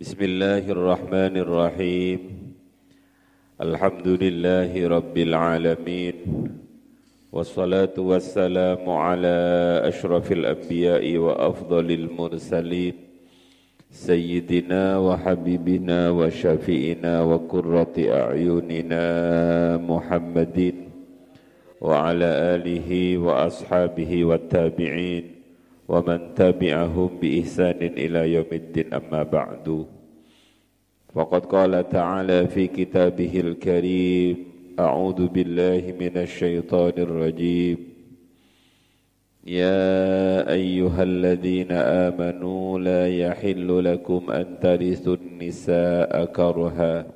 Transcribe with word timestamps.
بسم 0.00 0.18
الله 0.24 0.70
الرحمن 0.74 1.36
الرحيم. 1.38 2.18
الحمد 3.60 4.08
لله 4.08 4.88
رب 4.88 5.18
العالمين. 5.18 6.14
والصلاة 7.32 7.94
والسلام 7.98 8.90
على 8.90 9.36
أشرف 9.86 10.32
الأنبياء 10.32 11.16
وأفضل 11.16 11.90
المرسلين. 11.90 12.94
سيدنا 13.90 14.98
وحبيبنا 14.98 16.10
وشفيئنا 16.10 17.22
وقرة 17.22 17.94
أعيننا 17.98 19.06
محمد 19.78 20.74
وعلى 21.80 22.30
آله 22.54 23.18
وأصحابه 23.18 24.24
والتابعين. 24.24 25.33
ومن 25.88 26.34
تبعهم 26.34 27.10
بإحسان 27.20 27.80
إلى 27.82 28.32
يوم 28.32 28.50
الدين 28.52 28.94
أما 28.94 29.22
بعد. 29.22 29.86
فقد 31.14 31.46
قال 31.46 31.88
تعالى 31.88 32.48
في 32.48 32.66
كتابه 32.66 33.40
الكريم 33.40 34.36
أعوذ 34.78 35.28
بالله 35.28 35.94
من 36.00 36.14
الشيطان 36.16 36.92
الرجيم. 36.98 37.78
يا 39.46 40.50
أيها 40.52 41.02
الذين 41.02 41.72
آمنوا 41.72 42.78
لا 42.78 43.04
يحل 43.08 43.84
لكم 43.84 44.30
أن 44.30 44.46
ترثوا 44.60 45.16
النساء 45.16 46.24
كرها 46.24 47.06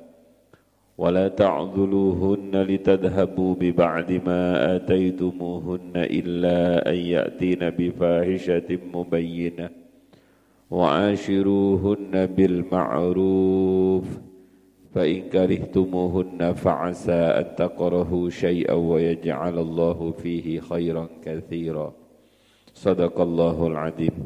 ولا 0.97 1.27
تعذلوهن 1.27 2.38
لتذهبوا 2.54 3.54
ببعد 3.54 4.10
ما 4.26 4.76
آتيتموهن 4.76 5.92
إلا 5.96 6.90
أن 6.90 6.94
يأتين 6.94 7.70
بفاحشة 7.70 8.78
مبينة 8.94 9.70
وعاشروهن 10.70 12.26
بالمعروف 12.26 14.06
فإن 14.94 15.20
كرهتموهن 15.28 16.52
فعسى 16.52 17.12
أن 17.12 17.46
تكرهوا 17.56 18.30
شيئا 18.30 18.72
ويجعل 18.72 19.58
الله 19.58 20.10
فيه 20.10 20.60
خيرا 20.60 21.08
كثيرا 21.24 21.92
صدق 22.74 23.20
الله 23.20 23.66
العظيم 23.66 24.16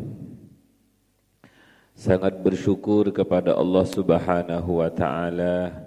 Sangat 1.99 2.47
bersyukur 2.47 3.11
kepada 3.11 3.59
Allah 3.59 3.83
Subhanahu 3.83 4.79
wa 4.79 4.87
taala 4.87 5.82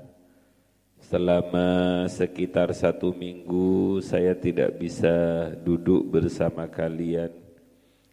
Selama 1.07 2.03
sekitar 2.11 2.75
satu 2.75 3.15
minggu 3.15 4.03
saya 4.03 4.35
tidak 4.35 4.75
bisa 4.75 5.15
duduk 5.63 6.03
bersama 6.03 6.67
kalian 6.67 7.31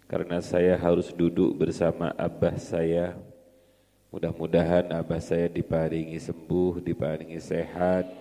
karena 0.06 0.38
saya 0.46 0.78
harus 0.78 1.10
duduk 1.10 1.58
bersama 1.58 2.14
abah 2.14 2.54
saya. 2.62 3.18
Mudah-mudahan 4.14 4.94
abah 4.94 5.18
saya 5.18 5.50
diparingi 5.50 6.22
sembuh, 6.22 6.86
diparingi 6.86 7.42
sehat, 7.42 8.14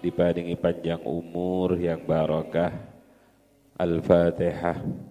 diparingi 0.00 0.56
panjang 0.56 1.04
umur 1.04 1.76
yang 1.76 2.00
barokah. 2.00 2.72
Al-Fatihah. 3.76 5.09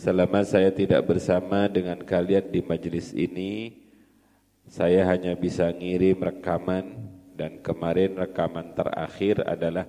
Selama 0.00 0.40
saya 0.48 0.72
tidak 0.72 1.12
bersama 1.12 1.68
dengan 1.68 2.00
kalian 2.00 2.48
di 2.48 2.64
majelis 2.64 3.12
ini, 3.12 3.84
saya 4.64 5.04
hanya 5.04 5.36
bisa 5.36 5.68
ngirim 5.68 6.16
rekaman 6.16 7.04
dan 7.36 7.60
kemarin 7.60 8.16
rekaman 8.16 8.72
terakhir 8.72 9.44
adalah 9.44 9.84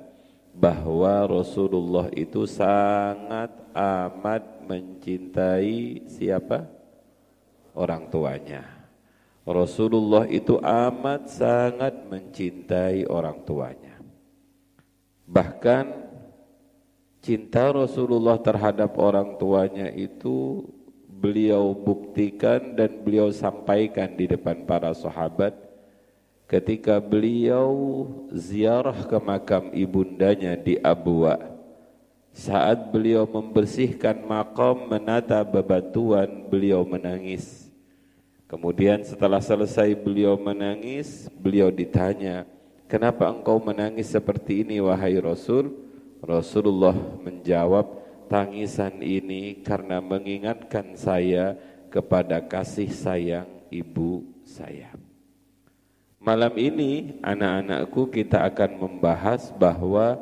bahwa 0.51 1.31
Rasulullah 1.31 2.11
itu 2.11 2.43
sangat 2.43 3.55
amat 3.71 4.43
mencintai 4.67 6.03
siapa? 6.11 6.67
Orang 7.71 8.11
tuanya. 8.11 8.67
Rasulullah 9.47 10.27
itu 10.27 10.59
amat 10.59 11.31
sangat 11.31 11.95
mencintai 12.11 13.07
orang 13.07 13.47
tuanya. 13.47 13.95
Bahkan 15.23 16.10
cinta 17.21 17.69
Rasulullah 17.69 18.41
terhadap 18.41 18.97
orang 18.97 19.37
tuanya 19.37 19.93
itu 19.93 20.65
beliau 21.05 21.77
buktikan 21.77 22.73
dan 22.73 23.05
beliau 23.05 23.29
sampaikan 23.29 24.09
di 24.17 24.25
depan 24.25 24.65
para 24.65 24.89
sahabat 24.97 25.53
ketika 26.49 26.97
beliau 26.97 28.03
ziarah 28.33 29.05
ke 29.05 29.17
makam 29.21 29.69
ibundanya 29.71 30.57
di 30.57 30.81
Abwa 30.81 31.37
saat 32.33 32.89
beliau 32.89 33.29
membersihkan 33.29 34.25
makam 34.25 34.89
menata 34.89 35.45
bebatuan 35.45 36.49
beliau 36.49 36.81
menangis. 36.87 37.69
Kemudian 38.49 39.05
setelah 39.05 39.39
selesai 39.39 39.95
beliau 39.95 40.35
menangis 40.35 41.31
beliau 41.39 41.71
ditanya 41.71 42.43
kenapa 42.91 43.29
engkau 43.31 43.63
menangis 43.63 44.11
seperti 44.11 44.67
ini 44.67 44.83
wahai 44.83 45.15
Rasul 45.23 45.90
Rasulullah 46.21 46.93
menjawab, 46.93 47.97
tangisan 48.29 49.01
ini 49.01 49.57
karena 49.65 49.97
mengingatkan 49.97 50.93
saya 50.93 51.57
kepada 51.89 52.37
kasih 52.45 52.93
sayang 52.93 53.49
ibu 53.73 54.21
saya. 54.45 54.93
Malam 56.21 56.53
ini 56.61 57.17
anak-anakku 57.25 58.13
kita 58.13 58.45
akan 58.45 58.77
membahas 58.77 59.49
bahwa 59.57 60.21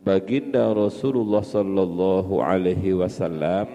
baginda 0.00 0.64
Rasulullah 0.72 1.44
sallallahu 1.44 2.40
alaihi 2.40 2.96
wasallam 2.96 3.68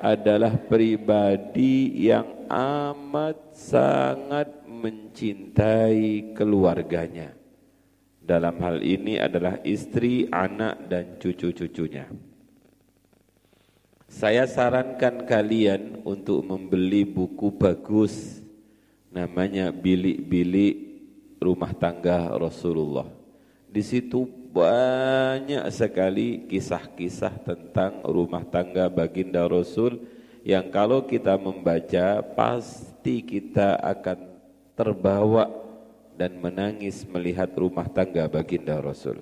adalah 0.00 0.56
pribadi 0.56 2.08
yang 2.08 2.48
amat 2.48 3.36
sangat 3.52 4.48
mencintai 4.64 6.32
keluarganya 6.32 7.41
dalam 8.22 8.54
hal 8.62 8.78
ini 8.80 9.18
adalah 9.18 9.58
istri, 9.66 10.30
anak, 10.30 10.86
dan 10.86 11.18
cucu-cucunya. 11.18 12.06
Saya 14.06 14.46
sarankan 14.46 15.26
kalian 15.26 16.04
untuk 16.06 16.44
membeli 16.46 17.02
buku 17.02 17.50
bagus, 17.50 18.44
namanya 19.10 19.74
Bilik-bilik 19.74 20.94
Rumah 21.42 21.72
Tangga 21.74 22.30
Rasulullah. 22.38 23.08
Di 23.72 23.80
situ 23.80 24.28
banyak 24.52 25.64
sekali 25.72 26.44
kisah-kisah 26.44 27.40
tentang 27.40 28.04
rumah 28.04 28.44
tangga 28.44 28.92
baginda 28.92 29.48
Rasul 29.48 29.96
yang 30.44 30.68
kalau 30.68 31.08
kita 31.08 31.40
membaca 31.40 32.20
pasti 32.36 33.24
kita 33.24 33.80
akan 33.80 34.28
terbawa 34.76 35.61
dan 36.16 36.38
menangis 36.38 37.04
melihat 37.08 37.50
rumah 37.56 37.88
tangga 37.88 38.28
baginda 38.28 38.78
Rasul. 38.78 39.20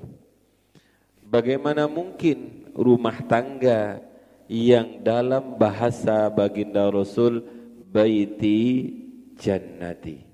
Bagaimana 1.24 1.86
mungkin 1.86 2.70
rumah 2.74 3.22
tangga 3.22 4.02
yang 4.50 4.98
dalam 5.06 5.54
bahasa 5.54 6.26
baginda 6.26 6.90
Rasul 6.90 7.46
baiti 7.90 8.90
jannati. 9.38 10.26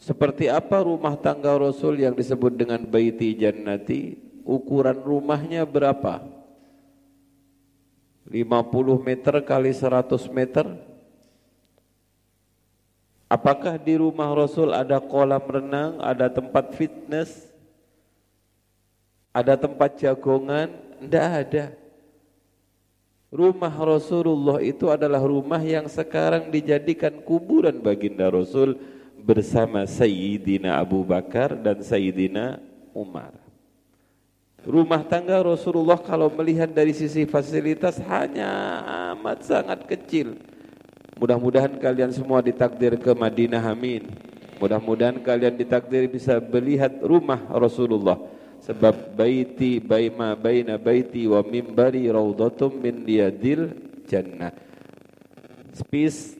Seperti 0.00 0.48
apa 0.50 0.82
rumah 0.82 1.14
tangga 1.14 1.54
Rasul 1.54 2.00
yang 2.02 2.16
disebut 2.16 2.56
dengan 2.56 2.82
baiti 2.88 3.36
jannati? 3.36 4.18
Ukuran 4.42 4.98
rumahnya 4.98 5.62
berapa? 5.62 6.24
50 8.26 8.42
meter 9.06 9.34
kali 9.44 9.70
100 9.70 10.08
meter? 10.32 10.91
Apakah 13.32 13.80
di 13.80 13.96
rumah 13.96 14.28
Rasul 14.36 14.76
ada 14.76 15.00
kolam 15.00 15.40
renang, 15.40 15.96
ada 16.04 16.28
tempat 16.28 16.76
fitness, 16.76 17.48
ada 19.32 19.56
tempat 19.56 19.96
jagongan? 19.96 20.68
Tidak 21.00 21.28
ada. 21.40 21.72
Rumah 23.32 23.72
Rasulullah 23.72 24.60
itu 24.60 24.92
adalah 24.92 25.24
rumah 25.24 25.64
yang 25.64 25.88
sekarang 25.88 26.52
dijadikan 26.52 27.24
kuburan 27.24 27.80
baginda 27.80 28.28
Rasul 28.28 28.76
bersama 29.16 29.88
Sayyidina 29.88 30.76
Abu 30.76 31.00
Bakar 31.00 31.56
dan 31.56 31.80
Sayyidina 31.80 32.60
Umar. 32.92 33.32
Rumah 34.60 35.08
tangga 35.08 35.40
Rasulullah 35.40 35.96
kalau 35.96 36.28
melihat 36.28 36.68
dari 36.68 36.92
sisi 36.92 37.24
fasilitas 37.24 37.96
hanya 38.04 38.84
amat 39.16 39.40
sangat 39.40 39.88
kecil 39.88 40.36
Mudah-mudahan 41.16 41.76
kalian 41.76 42.12
semua 42.12 42.40
ditakdir 42.40 42.96
ke 42.96 43.12
Madinah 43.12 43.60
amin. 43.60 44.08
Mudah-mudahan 44.62 45.18
kalian 45.20 45.58
ditakdir 45.58 46.06
bisa 46.06 46.38
melihat 46.38 47.02
rumah 47.02 47.42
Rasulullah. 47.50 48.16
Sebab 48.62 49.18
baiti 49.18 49.82
baima 49.82 50.38
baina 50.38 50.78
baiti 50.78 51.26
wa 51.26 51.42
mimbari 51.42 52.06
raudatum 52.06 52.78
min 52.78 53.02
diyadil 53.02 53.74
jannah. 54.06 54.54
Space 55.74 56.38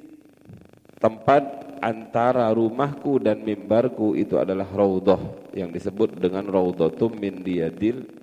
tempat 1.03 1.43
antara 1.83 2.47
rumahku 2.55 3.19
dan 3.19 3.43
mimbarku 3.43 4.15
itu 4.15 4.39
adalah 4.39 4.71
raudhah 4.71 5.19
yang 5.51 5.75
disebut 5.75 6.15
dengan 6.15 6.47
raudatum 6.47 7.11
min 7.19 7.43
jannah. 7.43 8.22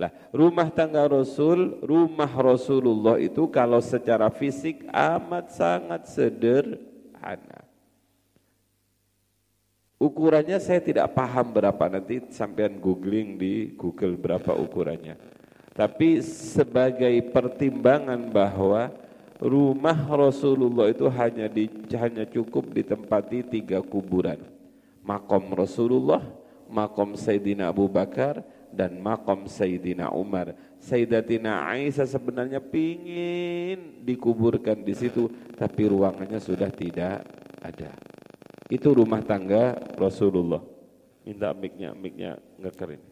Lah, 0.00 0.08
rumah 0.32 0.72
tangga 0.72 1.04
Rasul, 1.04 1.76
rumah 1.84 2.32
Rasulullah 2.32 3.20
itu 3.20 3.44
kalau 3.52 3.84
secara 3.84 4.32
fisik 4.32 4.88
amat 4.88 5.52
sangat 5.52 6.08
sederhana. 6.08 7.68
Ukurannya 10.00 10.56
saya 10.56 10.80
tidak 10.80 11.12
paham 11.12 11.52
berapa 11.52 11.84
nanti 11.92 12.24
sampean 12.32 12.80
googling 12.80 13.36
di 13.36 13.76
Google 13.76 14.16
berapa 14.16 14.56
ukurannya. 14.56 15.20
Tapi 15.76 16.24
sebagai 16.24 17.12
pertimbangan 17.28 18.32
bahwa 18.32 18.88
rumah 19.36 20.00
Rasulullah 20.08 20.88
itu 20.88 21.04
hanya 21.12 21.44
di, 21.52 21.68
hanya 21.92 22.24
cukup 22.24 22.72
ditempati 22.72 23.44
tiga 23.52 23.84
kuburan. 23.84 24.40
Makom 25.04 25.52
Rasulullah, 25.52 26.24
makom 26.72 27.12
Sayyidina 27.20 27.68
Abu 27.68 27.84
Bakar, 27.84 28.40
dan 28.72 28.98
makom 29.02 29.46
Sayyidina 29.46 30.10
Umar. 30.14 30.54
Sayyidatina 30.80 31.68
Aisyah 31.68 32.08
sebenarnya 32.08 32.58
pingin 32.62 34.00
dikuburkan 34.00 34.80
di 34.80 34.96
situ, 34.96 35.28
tapi 35.58 35.90
ruangannya 35.92 36.40
sudah 36.40 36.72
tidak 36.72 37.26
ada. 37.60 37.92
Itu 38.70 38.96
rumah 38.96 39.20
tangga 39.20 39.76
Rasulullah. 39.98 40.64
Minta 41.26 41.52
miknya, 41.52 41.92
miknya 41.92 42.40
ngekerin. 42.56 43.02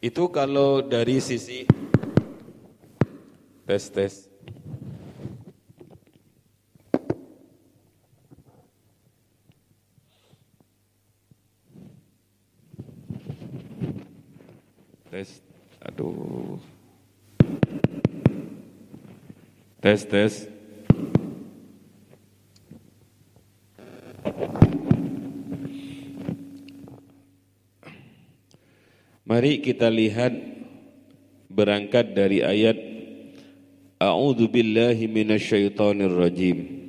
Itu 0.00 0.32
kalau 0.32 0.80
dari 0.80 1.20
sisi 1.20 1.68
tes 3.68 3.84
tes 3.92 4.29
tes 15.10 15.42
aduh. 15.82 16.62
Tes 19.82 20.06
tes. 20.06 20.34
Mari 29.26 29.58
kita 29.62 29.90
lihat 29.90 30.34
berangkat 31.50 32.14
dari 32.14 32.46
ayat 32.46 32.78
A'udzu 33.98 34.46
billahi 34.46 35.10
minasyaitonir 35.10 36.14
rajim. 36.14 36.86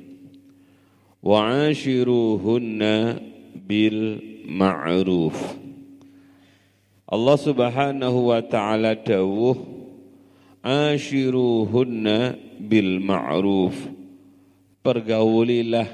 Wa 1.18 1.68
ashiruhunna 1.70 3.18
bil 3.66 4.22
ma'ruf 4.46 5.61
Allah 7.12 7.36
Subhanahu 7.36 8.32
wa 8.32 8.40
taala 8.40 8.96
dawuh 8.96 9.60
ashiruhunna 10.64 12.40
bil 12.56 13.04
ma'ruf. 13.04 13.76
Pergaulilah 14.80 15.92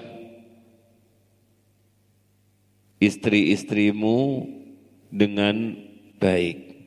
istri-istrimu 3.02 4.46
dengan 5.10 5.74
baik. 6.22 6.86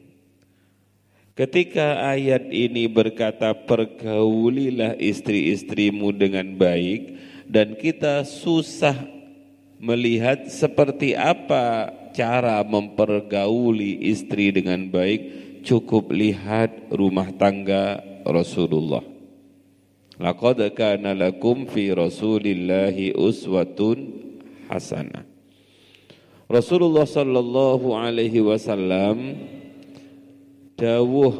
Ketika 1.36 2.16
ayat 2.16 2.48
ini 2.56 2.88
berkata 2.88 3.51
pergaulilah 3.51 4.95
istri-istrimu 4.95 6.16
dengan 6.16 6.56
baik 6.56 7.19
dan 7.51 7.75
kita 7.75 8.24
susah 8.24 8.95
melihat 9.75 10.48
seperti 10.48 11.19
apa 11.19 12.00
cara 12.13 12.63
mempergauli 12.63 14.12
istri 14.12 14.52
dengan 14.52 14.88
baik 14.88 15.22
cukup 15.66 16.12
lihat 16.13 16.92
rumah 16.94 17.30
tangga 17.36 18.02
Rasulullah. 18.25 19.02
Laqad 20.22 20.62
kana 20.78 21.18
lakum 21.18 21.66
fi 21.66 21.90
Rasulillahi 21.90 23.18
uswatun 23.18 23.98
hasanah. 24.69 25.25
Rasulullah 26.46 27.08
sallallahu 27.08 27.96
alaihi 27.96 28.44
wasallam 28.44 29.40
dawuh 30.78 31.34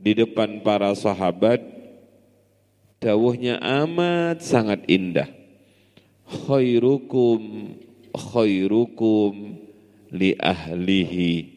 di 0.00 0.14
depan 0.14 0.62
para 0.62 0.94
sahabat 0.94 1.58
dawuhnya 3.02 3.58
amat 3.60 4.40
sangat 4.40 4.86
indah. 4.86 5.26
Khairukum 6.26 7.70
khairukum 8.16 9.60
li 10.10 10.32
ahlihi. 10.40 11.52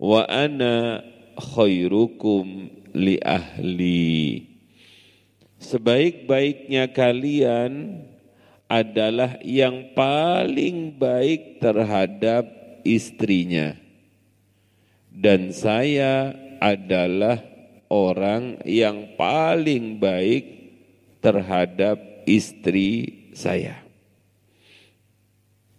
Wa 0.00 0.24
ana 0.24 1.04
khairukum 1.36 2.72
li 2.96 3.20
ahli. 3.20 4.44
Sebaik-baiknya 5.58 6.94
kalian 6.94 8.02
adalah 8.70 9.40
yang 9.42 9.92
paling 9.96 10.94
baik 10.94 11.58
terhadap 11.58 12.46
istrinya. 12.86 13.74
Dan 15.08 15.50
saya 15.50 16.30
adalah 16.62 17.42
orang 17.90 18.62
yang 18.62 19.18
paling 19.18 19.98
baik 19.98 20.44
terhadap 21.18 21.98
istri 22.28 23.24
saya. 23.34 23.87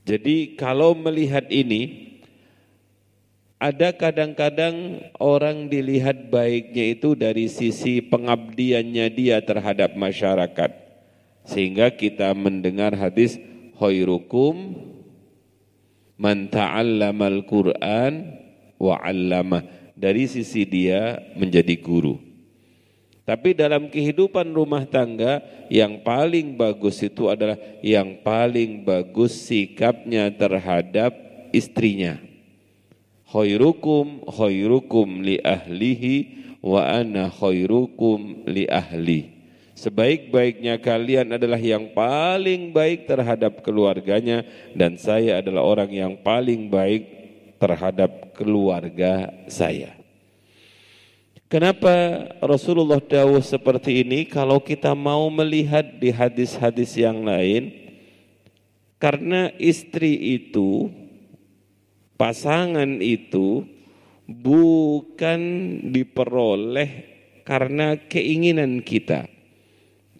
Jadi 0.10 0.58
kalau 0.58 0.98
melihat 0.98 1.46
ini, 1.54 2.10
ada 3.62 3.94
kadang-kadang 3.94 5.06
orang 5.22 5.70
dilihat 5.70 6.34
baiknya 6.34 6.98
itu 6.98 7.14
dari 7.14 7.46
sisi 7.46 8.02
pengabdiannya 8.02 9.06
dia 9.14 9.38
terhadap 9.46 9.94
masyarakat. 9.94 10.72
Sehingga 11.46 11.94
kita 11.94 12.34
mendengar 12.34 12.98
hadis 12.98 13.38
khairukum 13.78 14.82
man 16.18 16.50
ta'allamal 16.50 17.46
Qur'an 17.46 18.34
wa 18.82 18.98
'allamah. 18.98 19.94
Dari 19.94 20.26
sisi 20.26 20.66
dia 20.66 21.22
menjadi 21.38 21.78
guru. 21.78 22.29
Tapi 23.30 23.54
dalam 23.54 23.94
kehidupan 23.94 24.58
rumah 24.58 24.90
tangga 24.90 25.38
yang 25.70 26.02
paling 26.02 26.58
bagus 26.58 26.98
itu 27.06 27.30
adalah 27.30 27.62
yang 27.86 28.26
paling 28.26 28.82
bagus 28.82 29.46
sikapnya 29.46 30.34
terhadap 30.34 31.14
istrinya. 31.54 32.18
Khairukum 33.30 34.26
khairukum 34.26 35.22
li 35.22 35.38
ahlihi 35.46 36.14
wa 36.66 36.82
ana 36.82 37.30
khairukum 37.30 38.50
li 38.50 38.66
ahli. 38.66 39.30
Sebaik-baiknya 39.78 40.82
kalian 40.82 41.30
adalah 41.38 41.62
yang 41.62 41.94
paling 41.94 42.74
baik 42.74 43.06
terhadap 43.06 43.62
keluarganya 43.62 44.42
dan 44.74 44.98
saya 44.98 45.38
adalah 45.38 45.62
orang 45.70 45.94
yang 45.94 46.14
paling 46.26 46.66
baik 46.66 47.06
terhadap 47.62 48.34
keluarga 48.34 49.30
saya. 49.46 49.99
Kenapa 51.50 52.30
Rasulullah 52.46 53.02
dawuh 53.02 53.42
seperti 53.42 54.06
ini? 54.06 54.30
Kalau 54.30 54.62
kita 54.62 54.94
mau 54.94 55.34
melihat 55.34 55.98
di 55.98 56.14
hadis-hadis 56.14 56.94
yang 56.94 57.26
lain 57.26 57.74
karena 59.02 59.50
istri 59.58 60.38
itu 60.38 60.94
pasangan 62.22 63.02
itu 63.02 63.66
bukan 64.30 65.42
diperoleh 65.90 67.18
karena 67.42 67.98
keinginan 67.98 68.86
kita. 68.86 69.26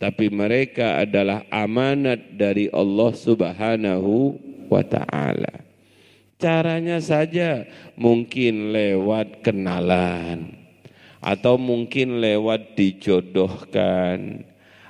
Tapi 0.02 0.34
mereka 0.34 0.98
adalah 0.98 1.46
amanat 1.54 2.42
dari 2.42 2.74
Allah 2.74 3.14
Subhanahu 3.14 4.34
wa 4.66 4.82
taala. 4.82 5.62
Caranya 6.42 6.98
saja 6.98 7.70
mungkin 7.94 8.74
lewat 8.74 9.46
kenalan 9.46 10.59
atau 11.20 11.60
mungkin 11.60 12.24
lewat 12.24 12.76
dijodohkan. 12.76 14.44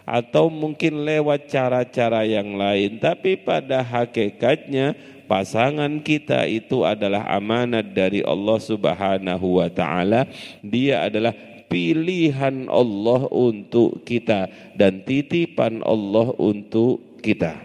Atau 0.09 0.49
mungkin 0.49 1.05
lewat 1.05 1.53
cara-cara 1.53 2.25
yang 2.25 2.57
lain. 2.57 2.97
Tapi 2.97 3.37
pada 3.37 3.85
hakikatnya 3.85 4.97
pasangan 5.29 6.01
kita 6.01 6.49
itu 6.49 6.81
adalah 6.81 7.29
amanat 7.29 7.93
dari 7.93 8.25
Allah 8.25 8.57
Subhanahu 8.57 9.61
wa 9.61 9.69
taala. 9.69 10.25
Dia 10.65 11.05
adalah 11.05 11.37
pilihan 11.69 12.65
Allah 12.65 13.29
untuk 13.29 14.01
kita 14.01 14.49
dan 14.73 15.05
titipan 15.05 15.85
Allah 15.85 16.33
untuk 16.41 17.21
kita. 17.21 17.61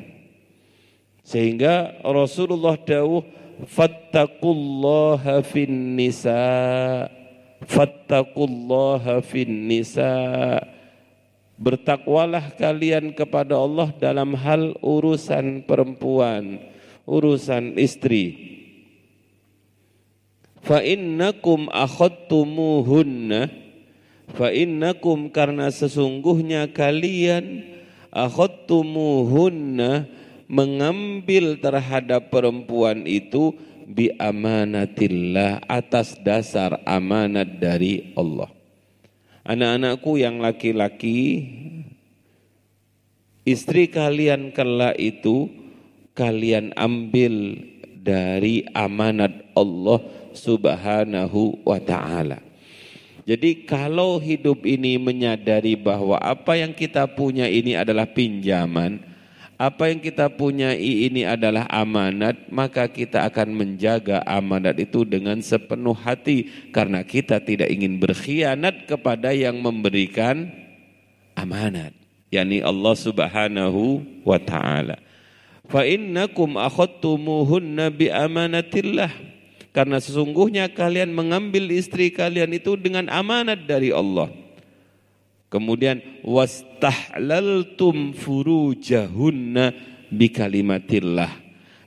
Sehingga 1.24 2.04
Rasulullah 2.04 2.76
dawuh 2.76 3.24
fattaqullaha 3.64 5.40
fin 5.40 5.72
fattaqullaha 7.66 9.24
fin 9.24 9.68
nisa 9.68 10.60
Bertakwalah 11.54 12.58
kalian 12.58 13.14
kepada 13.14 13.54
Allah 13.54 13.94
dalam 13.94 14.34
hal 14.34 14.74
urusan 14.82 15.62
perempuan, 15.62 16.58
urusan 17.06 17.78
istri. 17.78 18.34
Fa 20.58 20.82
innakum 20.82 21.70
akhadtumuhunna 21.70 23.54
fa 24.34 24.50
innakum 24.50 25.30
karena 25.30 25.70
sesungguhnya 25.70 26.74
kalian 26.74 27.62
akhadtumuhunna 28.10 30.10
mengambil 30.50 31.54
terhadap 31.62 32.34
perempuan 32.34 33.06
itu 33.06 33.54
bi 33.86 34.12
amanatillah 34.16 35.64
atas 35.68 36.16
dasar 36.20 36.80
amanat 36.88 37.60
dari 37.60 38.12
Allah. 38.16 38.48
Anak-anakku 39.44 40.16
yang 40.16 40.40
laki-laki, 40.40 41.44
istri 43.44 43.92
kalian 43.92 44.56
kala 44.56 44.96
itu 44.96 45.52
kalian 46.16 46.72
ambil 46.74 47.60
dari 48.00 48.64
amanat 48.72 49.52
Allah 49.52 50.00
Subhanahu 50.32 51.60
wa 51.64 51.76
taala. 51.76 52.40
Jadi 53.24 53.64
kalau 53.64 54.20
hidup 54.20 54.68
ini 54.68 55.00
menyadari 55.00 55.80
bahwa 55.80 56.20
apa 56.20 56.60
yang 56.60 56.76
kita 56.76 57.08
punya 57.08 57.48
ini 57.48 57.72
adalah 57.72 58.04
pinjaman, 58.04 59.00
apa 59.54 59.86
yang 59.86 60.02
kita 60.02 60.26
punya 60.34 60.74
ini 60.74 61.22
adalah 61.22 61.70
amanat, 61.70 62.50
maka 62.50 62.90
kita 62.90 63.22
akan 63.30 63.54
menjaga 63.54 64.18
amanat 64.26 64.74
itu 64.82 65.06
dengan 65.06 65.38
sepenuh 65.38 65.94
hati 65.94 66.50
karena 66.74 67.06
kita 67.06 67.38
tidak 67.38 67.70
ingin 67.70 68.02
berkhianat 68.02 68.90
kepada 68.90 69.30
yang 69.30 69.62
memberikan 69.62 70.50
amanat, 71.38 71.94
yakni 72.34 72.58
Allah 72.58 72.94
Subhanahu 72.98 74.02
wa 74.26 74.38
taala. 74.42 74.98
Fa 75.70 75.86
innakum 75.86 76.58
akhadtumuhunna 76.58 77.94
bi 77.94 78.10
amanatillah 78.10 79.10
karena 79.70 79.98
sesungguhnya 80.02 80.70
kalian 80.70 81.14
mengambil 81.14 81.70
istri 81.70 82.10
kalian 82.10 82.54
itu 82.54 82.74
dengan 82.74 83.06
amanat 83.06 83.66
dari 83.66 83.94
Allah. 83.94 84.43
Kemudian 85.54 86.02
wastahlaltum 86.26 88.10
furujahunna 88.10 89.70
bikalimatillah 90.10 91.30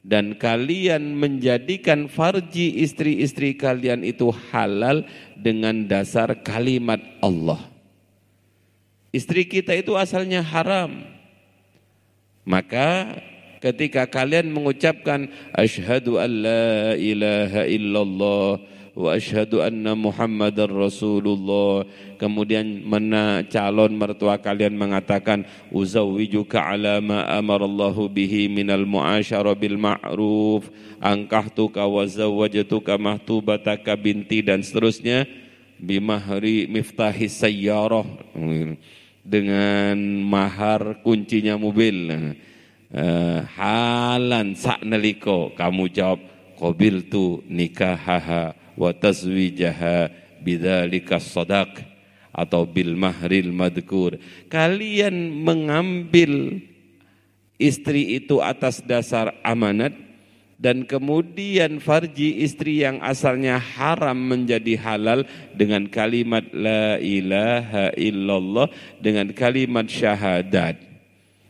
dan 0.08 0.40
kalian 0.40 1.20
menjadikan 1.20 2.08
farji 2.08 2.80
istri-istri 2.80 3.60
kalian 3.60 4.08
itu 4.08 4.32
halal 4.32 5.04
dengan 5.36 5.84
dasar 5.84 6.32
kalimat 6.48 7.04
Allah. 7.20 7.60
Istri 9.12 9.52
kita 9.52 9.76
itu 9.76 10.00
asalnya 10.00 10.40
haram. 10.40 11.04
Maka 12.48 13.20
ketika 13.60 14.08
kalian 14.08 14.48
mengucapkan 14.48 15.28
asyhadu 15.52 16.24
an 16.24 16.32
la 16.40 16.96
ilaha 16.96 17.68
illallah 17.68 18.77
wa 18.98 19.14
asyhadu 19.14 19.62
anna 19.62 19.94
muhammadar 19.94 20.66
rasulullah. 20.66 21.86
Kemudian 22.18 22.82
mana 22.82 23.46
calon 23.46 23.94
mertua 23.94 24.42
kalian 24.42 24.74
mengatakan 24.74 25.46
uzawwijuka 25.70 26.58
ala 26.58 26.98
ma 26.98 27.30
amarallahu 27.38 28.10
bihi 28.10 28.50
minal 28.50 28.90
muasyara 28.90 29.54
bil 29.54 29.78
ma'ruf. 29.78 30.74
Angkahtuka 30.98 31.86
wa 31.86 32.10
zawwajtuka 32.10 32.98
mahtubataka 32.98 33.94
binti 33.94 34.42
dan 34.42 34.66
seterusnya. 34.66 35.30
Bimahri 35.78 36.66
miftahis 36.66 37.38
sayyarah. 37.38 38.10
Dengan 39.22 39.94
mahar 40.26 41.06
kuncinya 41.06 41.54
mobil. 41.54 42.34
Uh, 42.88 43.44
halan 43.60 44.56
sak 44.56 44.80
neliko 44.80 45.52
kamu 45.60 45.92
jawab 45.92 46.24
qabil 46.56 47.12
tu 47.12 47.44
nikahaha 47.52 48.56
wa 48.78 48.94
tazwijaha 48.94 50.14
bidzalika 50.40 51.18
sadaq 51.18 51.82
atau 52.30 52.64
bil 52.70 52.94
mahril 52.94 53.50
madkur 53.50 54.22
kalian 54.48 55.34
mengambil 55.42 56.62
istri 57.58 58.22
itu 58.22 58.38
atas 58.38 58.86
dasar 58.86 59.34
amanat 59.42 60.08
dan 60.58 60.90
kemudian 60.90 61.78
farji 61.78 62.42
istri 62.42 62.82
yang 62.82 62.98
asalnya 63.06 63.62
haram 63.62 64.18
menjadi 64.18 64.74
halal 64.82 65.22
dengan 65.54 65.86
kalimat 65.86 66.50
la 66.50 66.98
ilaha 66.98 67.94
illallah 67.94 68.68
dengan 68.98 69.30
kalimat 69.38 69.86
syahadat. 69.86 70.82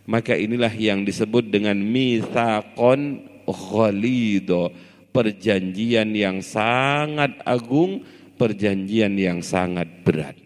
Maka 0.08 0.36
inilah 0.36 0.72
yang 0.76 1.08
disebut 1.08 1.48
dengan 1.48 1.80
mithaqon 1.80 3.24
khalido 3.48 4.76
perjanjian 5.18 6.14
yang 6.14 6.46
sangat 6.46 7.42
agung 7.42 8.06
perjanjian 8.38 9.18
yang 9.18 9.42
sangat 9.42 9.90
berat. 10.06 10.38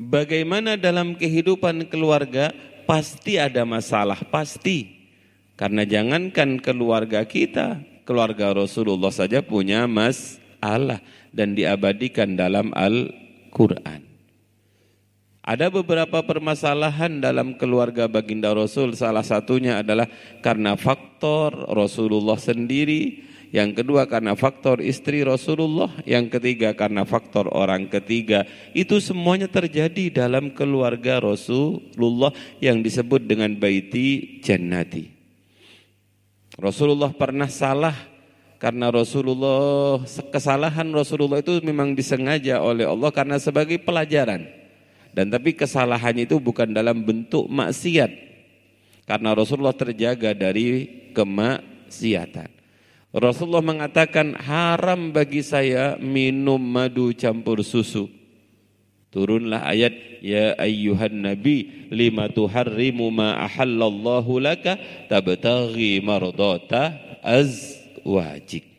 Bagaimana 0.00 0.80
dalam 0.80 1.20
kehidupan 1.20 1.92
keluarga 1.92 2.56
pasti 2.88 3.36
ada 3.36 3.68
masalah 3.68 4.16
pasti. 4.32 4.96
Karena 5.56 5.84
jangankan 5.84 6.60
keluarga 6.60 7.24
kita 7.28 7.84
keluarga 8.08 8.56
Rasulullah 8.56 9.12
saja 9.12 9.44
punya 9.44 9.84
masalah 9.84 11.00
dan 11.32 11.52
diabadikan 11.52 12.36
dalam 12.36 12.72
Al-Quran 12.76 14.15
ada 15.46 15.70
beberapa 15.70 16.26
permasalahan 16.26 17.22
dalam 17.22 17.54
keluarga 17.54 18.10
baginda 18.10 18.50
Rasul. 18.50 18.98
Salah 18.98 19.22
satunya 19.22 19.78
adalah 19.78 20.10
karena 20.42 20.74
faktor 20.74 21.54
Rasulullah 21.70 22.34
sendiri. 22.34 23.22
Yang 23.54 23.78
kedua 23.78 24.10
karena 24.10 24.34
faktor 24.34 24.82
istri 24.82 25.22
Rasulullah. 25.22 25.94
Yang 26.02 26.34
ketiga 26.34 26.74
karena 26.74 27.06
faktor 27.06 27.46
orang 27.54 27.86
ketiga. 27.86 28.42
Itu 28.74 28.98
semuanya 28.98 29.46
terjadi 29.46 30.10
dalam 30.10 30.50
keluarga 30.50 31.22
Rasulullah 31.22 32.34
yang 32.58 32.82
disebut 32.82 33.30
dengan 33.30 33.54
baiti 33.54 34.42
jannati. 34.42 35.14
Rasulullah 36.58 37.14
pernah 37.14 37.46
salah 37.46 37.94
karena 38.58 38.90
Rasulullah 38.90 40.02
kesalahan 40.34 40.90
Rasulullah 40.90 41.38
itu 41.38 41.62
memang 41.62 41.94
disengaja 41.94 42.58
oleh 42.66 42.82
Allah 42.82 43.14
karena 43.14 43.38
sebagai 43.38 43.78
pelajaran. 43.78 44.55
Dan 45.16 45.32
tapi 45.32 45.56
kesalahannya 45.56 46.28
itu 46.28 46.36
bukan 46.36 46.76
dalam 46.76 47.00
bentuk 47.00 47.48
maksiat. 47.48 48.12
Karena 49.08 49.32
Rasulullah 49.32 49.72
terjaga 49.72 50.36
dari 50.36 50.84
kemaksiatan. 51.16 52.52
Rasulullah 53.16 53.64
mengatakan 53.64 54.36
haram 54.36 55.16
bagi 55.16 55.40
saya 55.40 55.96
minum 55.96 56.60
madu 56.60 57.16
campur 57.16 57.64
susu. 57.64 58.12
Turunlah 59.08 59.64
ayat 59.64 60.20
ya 60.20 60.52
ayyuhan 60.60 61.24
nabi 61.24 61.88
lima 61.88 62.28
tuharrimu 62.28 63.08
ma 63.08 63.40
ahallallahu 63.48 64.36
laka 64.36 64.76
tabtaghi 65.08 66.04
mardata 66.04 66.92
azwajik. 67.24 68.75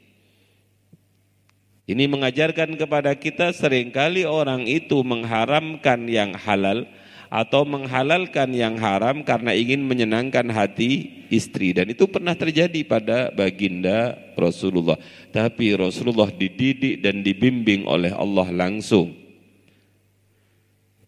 Ini 1.88 2.03
mengajarkan 2.12 2.75
kepada 2.75 3.15
kita 3.15 3.56
sering 3.56 3.96
kali 3.96 4.27
orang 4.27 4.67
itu 4.67 5.00
mengharamkan 5.08 6.03
yang 6.12 6.36
halal 6.36 6.84
atau 7.32 7.63
menghalalkan 7.63 8.51
yang 8.51 8.75
haram 8.75 9.24
karena 9.24 9.56
ingin 9.56 9.88
menyenangkan 9.88 10.51
hati 10.51 11.24
istri 11.32 11.72
dan 11.72 11.88
itu 11.88 12.03
pernah 12.08 12.36
terjadi 12.36 12.84
pada 12.84 13.32
baginda 13.32 14.20
Rasulullah. 14.36 15.00
Tapi 15.32 15.79
Rasulullah 15.79 16.27
dididik 16.27 17.00
dan 17.00 17.24
dibimbing 17.24 17.88
oleh 17.88 18.12
Allah 18.12 18.51
langsung. 18.51 19.15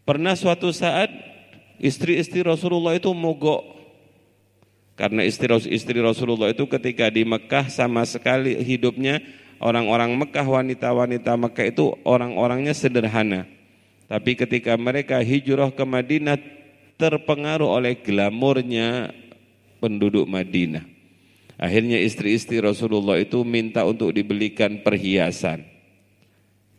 Pernah 0.08 0.40
suatu 0.40 0.72
saat 0.72 1.12
istri-istri 1.76 2.40
Rasulullah 2.40 2.96
itu 2.96 3.12
mogok 3.12 3.80
karena 4.96 5.28
istri-istri 5.28 6.00
Rasulullah 6.00 6.52
itu 6.56 6.64
ketika 6.72 7.12
di 7.12 7.28
Mekah 7.28 7.68
sama 7.68 8.04
sekali 8.04 8.56
hidupnya 8.64 9.20
orang-orang 9.60 10.16
Mekah, 10.16 10.48
wanita-wanita 10.48 11.36
Mekah 11.36 11.66
itu 11.70 11.96
orang-orangnya 12.08 12.74
sederhana. 12.74 13.46
Tapi 14.10 14.34
ketika 14.34 14.74
mereka 14.74 15.22
hijrah 15.22 15.70
ke 15.70 15.86
Madinah 15.86 16.42
terpengaruh 17.00 17.70
oleh 17.70 17.96
glamornya 17.96 19.16
penduduk 19.80 20.28
Madinah. 20.28 20.84
Akhirnya 21.60 22.00
istri-istri 22.00 22.60
Rasulullah 22.60 23.20
itu 23.20 23.44
minta 23.44 23.84
untuk 23.88 24.12
dibelikan 24.16 24.80
perhiasan. 24.84 25.64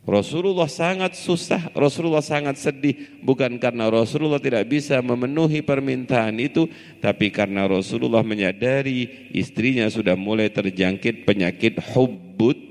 Rasulullah 0.01 0.65
sangat 0.65 1.13
susah, 1.13 1.69
Rasulullah 1.77 2.25
sangat 2.25 2.57
sedih 2.57 3.21
bukan 3.21 3.61
karena 3.61 3.93
Rasulullah 3.93 4.41
tidak 4.41 4.65
bisa 4.73 4.97
memenuhi 5.05 5.61
permintaan 5.61 6.41
itu, 6.41 6.65
tapi 7.05 7.29
karena 7.29 7.69
Rasulullah 7.69 8.25
menyadari 8.25 9.29
istrinya 9.37 9.85
sudah 9.93 10.17
mulai 10.17 10.49
terjangkit 10.49 11.29
penyakit 11.29 11.77
hubbut 11.93 12.70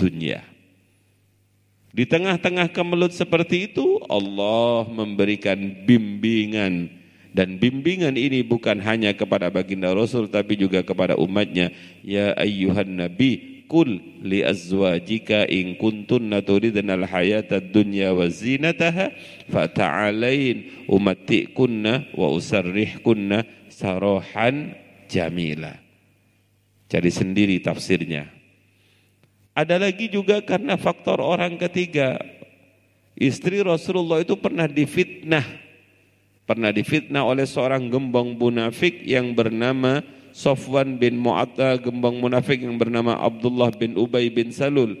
dunia. 0.00 0.40
Di 1.90 2.06
tengah-tengah 2.08 2.72
kemelut 2.72 3.12
seperti 3.12 3.68
itu 3.68 4.00
Allah 4.08 4.88
memberikan 4.88 5.58
bimbingan. 5.84 6.96
Dan 7.30 7.62
bimbingan 7.62 8.18
ini 8.18 8.42
bukan 8.42 8.82
hanya 8.82 9.14
kepada 9.14 9.50
baginda 9.54 9.94
Rasul 9.94 10.26
tapi 10.26 10.58
juga 10.58 10.82
kepada 10.82 11.14
umatnya. 11.14 11.70
Ya 12.02 12.34
ayyuhan 12.34 12.90
nabi 12.98 13.62
kul 13.70 14.02
li 14.22 14.42
azwajika 14.42 15.46
in 15.46 15.78
kuntunna 15.78 16.42
turidna 16.42 16.98
al 16.98 17.06
hayata 17.06 17.62
dunya 17.62 18.10
wa 18.10 18.26
zinataha 18.26 19.14
fata'alain 19.46 20.90
umattikunna 20.90 22.10
wa 22.18 22.34
usarrihkunna 22.34 23.46
sarahan 23.70 24.74
jamila. 25.06 25.78
Cari 26.90 27.10
sendiri 27.14 27.62
tafsirnya 27.62 28.39
ada 29.60 29.76
lagi 29.76 30.08
juga 30.08 30.40
karena 30.40 30.80
faktor 30.80 31.20
orang 31.20 31.60
ketiga. 31.60 32.16
Istri 33.20 33.60
Rasulullah 33.60 34.24
itu 34.24 34.32
pernah 34.40 34.64
difitnah. 34.64 35.44
Pernah 36.48 36.72
difitnah 36.72 37.22
oleh 37.28 37.44
seorang 37.44 37.92
gembong 37.92 38.34
munafik 38.40 39.04
yang 39.04 39.36
bernama 39.36 40.00
Sofwan 40.32 40.96
bin 40.96 41.20
Mu'atta, 41.20 41.76
gembong 41.78 42.18
munafik 42.18 42.64
yang 42.64 42.80
bernama 42.80 43.20
Abdullah 43.20 43.70
bin 43.76 43.94
Ubay 44.00 44.32
bin 44.32 44.50
Salul. 44.50 44.96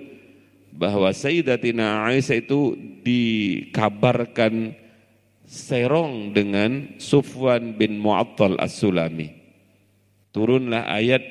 Bahwa 0.70 1.10
Sayyidatina 1.10 2.06
Aisyah 2.06 2.38
itu 2.44 2.76
dikabarkan 3.02 4.76
serong 5.48 6.30
dengan 6.30 6.94
Sufwan 7.02 7.74
bin 7.74 7.98
Mu'attal 7.98 8.60
As-Sulami. 8.60 9.34
Turunlah 10.30 10.86
ayat 10.86 11.26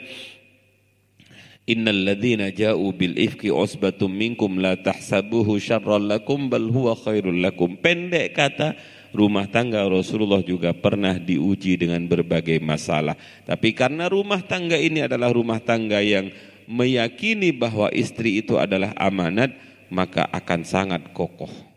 Innal 1.69 2.01
ladzina 2.01 2.49
ja'u 2.49 2.89
bil 2.97 3.13
ifki 3.13 3.53
usbatum 3.53 4.09
minkum 4.09 4.57
la 4.57 4.73
tahsabuhu 4.73 5.61
syarran 5.61 6.09
lakum 6.09 6.49
bal 6.49 6.65
huwa 6.65 6.97
khairul 6.97 7.37
lakum. 7.37 7.77
Pendek 7.77 8.33
kata 8.33 8.73
rumah 9.13 9.45
tangga 9.45 9.85
Rasulullah 9.85 10.41
juga 10.41 10.73
pernah 10.73 11.13
diuji 11.21 11.77
dengan 11.77 12.01
berbagai 12.09 12.57
masalah. 12.57 13.13
Tapi 13.45 13.77
karena 13.77 14.09
rumah 14.09 14.41
tangga 14.41 14.81
ini 14.81 15.05
adalah 15.05 15.29
rumah 15.29 15.61
tangga 15.61 16.01
yang 16.01 16.33
meyakini 16.65 17.53
bahwa 17.53 17.93
istri 17.93 18.41
itu 18.41 18.57
adalah 18.57 18.89
amanat, 18.97 19.53
maka 19.93 20.25
akan 20.25 20.65
sangat 20.65 21.13
kokoh. 21.13 21.68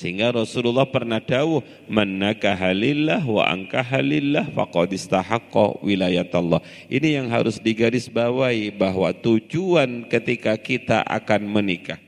Sehingga 0.00 0.32
Rasulullah 0.32 0.88
pernah 0.88 1.20
dawuh, 1.20 1.60
"Man 1.84 2.16
nakahalillah 2.24 3.20
wa 3.20 3.44
angkahalillah 3.44 4.48
faqad 4.56 4.96
istahaqqa 4.96 5.84
wilayatullah." 5.84 6.64
Ini 6.88 7.20
yang 7.20 7.28
harus 7.28 7.60
digarisbawahi 7.60 8.72
bahwa 8.80 9.12
tujuan 9.12 10.08
ketika 10.08 10.56
kita 10.56 11.04
akan 11.04 11.44
menikah, 11.44 12.00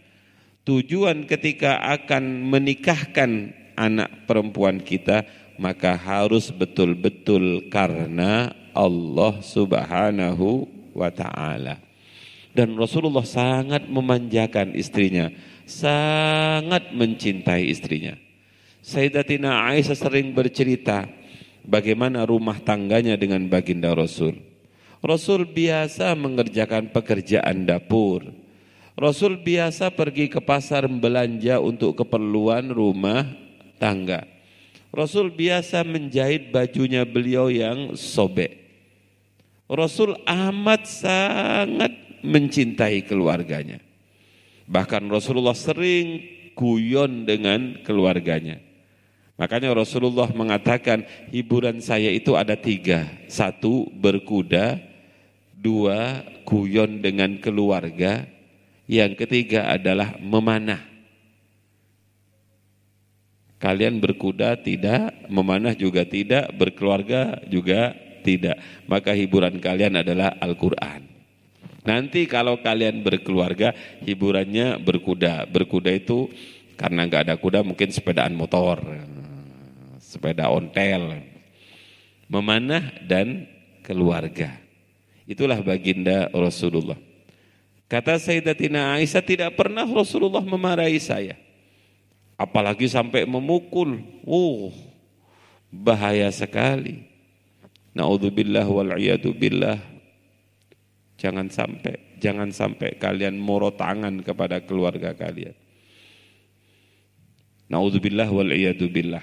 tujuan 0.65 1.29
ketika 1.29 1.85
akan 1.85 2.49
menikahkan 2.49 3.53
anak 3.77 4.25
perempuan 4.25 4.81
kita, 4.81 5.29
maka 5.61 5.93
harus 5.93 6.49
betul-betul 6.49 7.69
karena 7.69 8.57
Allah 8.73 9.37
Subhanahu 9.45 10.65
wa 10.97 11.13
taala. 11.13 11.77
Dan 12.57 12.73
Rasulullah 12.73 13.29
sangat 13.29 13.85
memanjakan 13.85 14.73
istrinya 14.77 15.29
sangat 15.65 16.91
mencintai 16.95 17.69
istrinya. 17.69 18.15
Sayyidatina 18.83 19.71
Aisyah 19.71 19.95
sering 19.95 20.35
bercerita 20.35 21.07
bagaimana 21.63 22.27
rumah 22.27 22.59
tangganya 22.59 23.15
dengan 23.15 23.47
baginda 23.47 23.95
Rasul. 23.95 24.39
Rasul 25.03 25.47
biasa 25.51 26.15
mengerjakan 26.15 26.91
pekerjaan 26.91 27.67
dapur. 27.67 28.27
Rasul 28.95 29.41
biasa 29.41 29.91
pergi 29.91 30.31
ke 30.31 30.39
pasar 30.39 30.87
belanja 30.87 31.59
untuk 31.59 31.99
keperluan 31.99 32.71
rumah 32.71 33.27
tangga. 33.83 34.27
Rasul 34.93 35.33
biasa 35.33 35.83
menjahit 35.83 36.53
bajunya 36.53 37.03
beliau 37.09 37.49
yang 37.49 37.97
sobek. 37.97 38.63
Rasul 39.67 40.21
amat 40.29 40.85
sangat 40.85 41.93
mencintai 42.21 43.03
keluarganya. 43.09 43.81
Bahkan 44.73 45.05
Rasulullah 45.13 45.53
sering 45.53 46.25
guyon 46.57 47.29
dengan 47.29 47.77
keluarganya. 47.85 48.57
Makanya 49.37 49.77
Rasulullah 49.77 50.33
mengatakan 50.33 51.05
hiburan 51.29 51.85
saya 51.85 52.09
itu 52.09 52.33
ada 52.41 52.57
tiga. 52.57 53.05
Satu 53.29 53.93
berkuda, 53.93 54.81
dua 55.53 56.25
guyon 56.49 57.05
dengan 57.05 57.37
keluarga, 57.37 58.25
yang 58.89 59.13
ketiga 59.13 59.69
adalah 59.69 60.17
memanah. 60.17 60.81
Kalian 63.61 64.01
berkuda 64.01 64.57
tidak, 64.57 65.29
memanah 65.29 65.77
juga 65.77 66.09
tidak, 66.09 66.49
berkeluarga 66.57 67.45
juga 67.45 67.93
tidak. 68.25 68.57
Maka 68.89 69.13
hiburan 69.13 69.61
kalian 69.61 70.01
adalah 70.01 70.35
Al-Quran. 70.41 71.12
Nanti 71.83 72.31
kalau 72.31 72.63
kalian 72.63 73.03
berkeluarga, 73.03 73.75
hiburannya 74.07 74.79
berkuda. 74.79 75.51
Berkuda 75.51 75.91
itu 75.91 76.31
karena 76.79 77.07
nggak 77.07 77.27
ada 77.27 77.35
kuda 77.35 77.67
mungkin 77.67 77.91
sepedaan 77.91 78.39
motor, 78.39 78.79
sepeda 79.99 80.47
ontel, 80.47 81.27
memanah 82.31 82.87
dan 83.03 83.51
keluarga. 83.83 84.63
Itulah 85.27 85.59
baginda 85.59 86.31
Rasulullah. 86.31 86.99
Kata 87.91 88.17
Sayyidatina 88.17 88.97
Aisyah 88.97 89.21
tidak 89.21 89.53
pernah 89.53 89.85
Rasulullah 89.85 90.41
memarahi 90.41 90.97
saya. 90.97 91.37
Apalagi 92.41 92.89
sampai 92.89 93.29
memukul. 93.29 94.01
Oh, 94.25 94.73
bahaya 95.69 96.33
sekali. 96.33 97.05
Naudzubillah 97.93 98.65
wal 98.65 98.97
billah. 99.37 99.92
Jangan 101.23 101.47
sampai, 101.55 102.19
jangan 102.19 102.51
sampai 102.51 102.99
kalian 102.99 103.39
moro 103.39 103.71
tangan 103.71 104.27
kepada 104.27 104.59
keluarga 104.67 105.15
kalian. 105.15 105.55
Nauzubillah 107.71 108.27
wal 108.27 108.51
billah. 108.91 109.23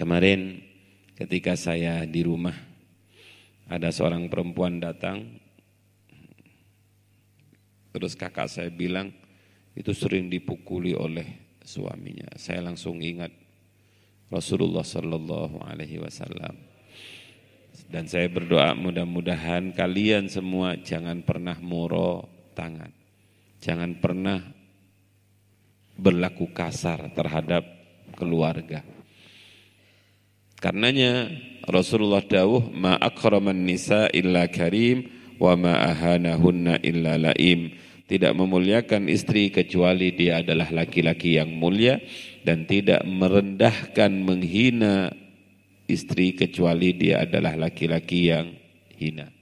Kemarin 0.00 0.64
ketika 1.12 1.60
saya 1.60 2.08
di 2.08 2.24
rumah 2.24 2.56
ada 3.68 3.92
seorang 3.92 4.32
perempuan 4.32 4.80
datang 4.80 5.28
terus 7.92 8.16
kakak 8.16 8.48
saya 8.48 8.72
bilang 8.72 9.12
itu 9.76 9.92
sering 9.92 10.32
dipukuli 10.32 10.96
oleh 10.96 11.60
suaminya. 11.60 12.32
Saya 12.40 12.64
langsung 12.64 13.04
ingat 13.04 13.34
Rasulullah 14.32 14.88
sallallahu 14.88 15.60
alaihi 15.68 16.00
wasallam 16.00 16.77
dan 17.88 18.04
saya 18.04 18.28
berdoa 18.28 18.76
mudah-mudahan 18.76 19.72
kalian 19.72 20.28
semua 20.28 20.76
jangan 20.76 21.24
pernah 21.24 21.56
muro 21.56 22.28
tangan. 22.52 22.92
Jangan 23.58 23.96
pernah 23.98 24.38
berlaku 25.96 26.52
kasar 26.52 27.10
terhadap 27.16 27.64
keluarga. 28.14 28.84
Karenanya 30.60 31.32
Rasulullah 31.64 32.22
dawuh 32.22 32.68
ma 32.70 32.94
akraman 33.00 33.64
nisa 33.64 34.06
illa 34.12 34.46
karim 34.52 35.08
wa 35.40 35.56
ma 35.56 35.80
ahanahunna 35.88 36.84
illa 36.84 37.16
laim. 37.16 37.72
Tidak 38.08 38.32
memuliakan 38.32 39.08
istri 39.08 39.52
kecuali 39.52 40.16
dia 40.16 40.40
adalah 40.40 40.72
laki-laki 40.72 41.36
yang 41.36 41.52
mulia 41.52 42.00
dan 42.40 42.64
tidak 42.64 43.04
merendahkan 43.04 44.12
menghina 44.12 45.12
istri 45.88 46.36
kecuali 46.36 46.92
dia 46.92 47.24
adalah 47.24 47.56
laki-laki 47.56 48.28
yang 48.28 48.52
hina. 48.94 49.32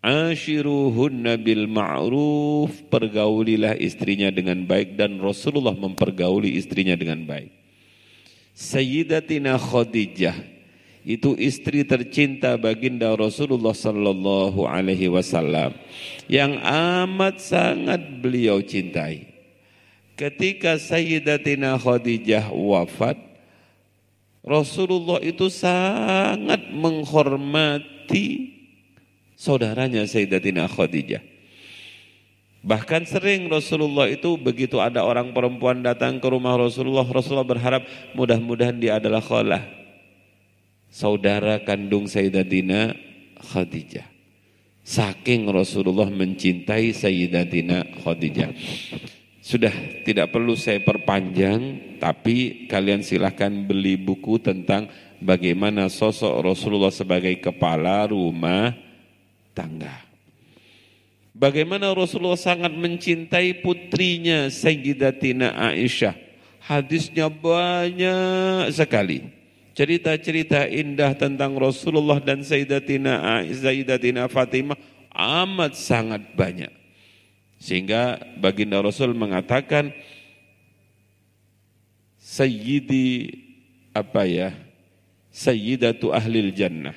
Ashiruhunna 0.00 1.36
bil 1.36 1.68
ma'ruf, 1.68 2.86
pergaulilah 2.88 3.76
istrinya 3.76 4.32
dengan 4.32 4.64
baik 4.64 4.96
dan 4.96 5.20
Rasulullah 5.20 5.76
mempergauli 5.76 6.56
istrinya 6.56 6.96
dengan 6.96 7.28
baik. 7.28 7.52
Sayyidatina 8.56 9.60
Khadijah 9.60 10.34
itu 11.06 11.34
istri 11.38 11.82
tercinta 11.86 12.54
baginda 12.58 13.10
Rasulullah 13.14 13.74
sallallahu 13.74 14.66
alaihi 14.66 15.10
wasallam 15.10 15.74
yang 16.26 16.58
amat 16.62 17.42
sangat 17.42 18.02
beliau 18.18 18.62
cintai. 18.62 19.28
Ketika 20.18 20.78
Sayyidatina 20.78 21.78
Khadijah 21.78 22.50
wafat, 22.50 23.27
Rasulullah 24.44 25.18
itu 25.20 25.50
sangat 25.50 26.70
menghormati 26.70 28.54
saudaranya 29.38 30.06
Sayyidatina 30.06 30.66
Khadijah. 30.66 31.22
Bahkan 32.58 33.06
sering 33.06 33.46
Rasulullah 33.46 34.10
itu 34.10 34.34
begitu 34.34 34.82
ada 34.82 35.06
orang 35.06 35.30
perempuan 35.30 35.78
datang 35.78 36.18
ke 36.18 36.26
rumah 36.26 36.58
Rasulullah, 36.58 37.06
Rasulullah 37.06 37.46
berharap 37.46 37.86
mudah-mudahan 38.18 38.76
dia 38.82 38.98
adalah 38.98 39.22
khalah. 39.22 39.62
Saudara 40.90 41.62
kandung 41.62 42.10
Sayyidatina 42.10 42.98
Khadijah. 43.38 44.08
Saking 44.82 45.46
Rasulullah 45.52 46.08
mencintai 46.08 46.96
Sayyidatina 46.96 47.84
Khadijah. 48.02 48.50
Sudah 49.48 49.72
tidak 50.04 50.28
perlu 50.28 50.52
saya 50.60 50.76
perpanjang, 50.84 51.96
tapi 51.96 52.68
kalian 52.68 53.00
silahkan 53.00 53.48
beli 53.48 53.96
buku 53.96 54.36
tentang 54.36 54.92
bagaimana 55.24 55.88
sosok 55.88 56.44
Rasulullah 56.44 56.92
sebagai 56.92 57.32
kepala 57.40 58.12
rumah 58.12 58.76
tangga. 59.56 60.04
Bagaimana 61.32 61.96
Rasulullah 61.96 62.36
sangat 62.36 62.76
mencintai 62.76 63.64
putrinya 63.64 64.52
Sayyidatina 64.52 65.56
Aisyah. 65.56 66.12
Hadisnya 66.68 67.32
banyak 67.32 68.68
sekali 68.68 69.32
cerita-cerita 69.72 70.68
indah 70.68 71.16
tentang 71.16 71.56
Rasulullah 71.56 72.20
dan 72.20 72.44
Sayyidatina 72.44 73.40
Sayyidatina 73.48 74.28
Fatimah 74.28 74.76
amat 75.16 75.72
sangat 75.72 76.36
banyak. 76.36 76.77
Sehingga 77.58 78.22
baginda 78.38 78.78
Rasul 78.78 79.12
mengatakan 79.18 79.90
Sayyidi 82.18 83.34
apa 83.90 84.24
ya? 84.24 84.54
Sayyidatu 85.34 86.14
ahlil 86.14 86.54
jannah. 86.54 86.94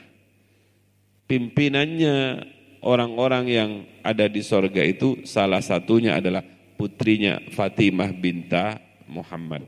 Pimpinannya 1.25 2.45
orang-orang 2.81 3.45
yang 3.47 3.71
ada 4.01 4.25
di 4.27 4.41
sorga 4.41 4.81
itu 4.81 5.23
salah 5.25 5.61
satunya 5.61 6.17
adalah 6.17 6.43
putrinya 6.77 7.41
Fatimah 7.53 8.09
binta 8.13 8.81
Muhammad. 9.05 9.65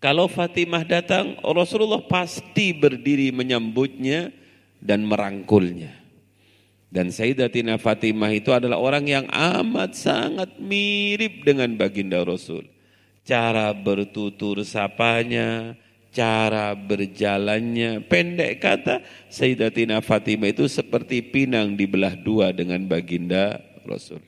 Kalau 0.00 0.28
Fatimah 0.28 0.84
datang, 0.84 1.40
Rasulullah 1.40 2.04
pasti 2.04 2.76
berdiri 2.76 3.32
menyambutnya 3.32 4.28
dan 4.80 5.08
merangkulnya. 5.08 6.05
Dan 6.86 7.10
Sayyidatina 7.10 7.76
Fatimah 7.82 8.30
itu 8.30 8.54
adalah 8.54 8.78
orang 8.78 9.04
yang 9.10 9.26
amat 9.28 9.98
sangat 9.98 10.56
mirip 10.62 11.42
dengan 11.42 11.74
baginda 11.74 12.22
Rasul. 12.22 12.64
Cara 13.26 13.74
bertutur 13.74 14.62
sapanya, 14.62 15.74
cara 16.14 16.72
berjalannya. 16.78 18.06
Pendek 18.06 18.62
kata, 18.62 19.02
Sayyidatina 19.28 19.98
Fatimah 19.98 20.54
itu 20.54 20.70
seperti 20.70 21.20
pinang 21.26 21.74
dibelah 21.74 22.14
dua 22.14 22.54
dengan 22.54 22.80
baginda 22.86 23.60
Rasul. 23.82 24.22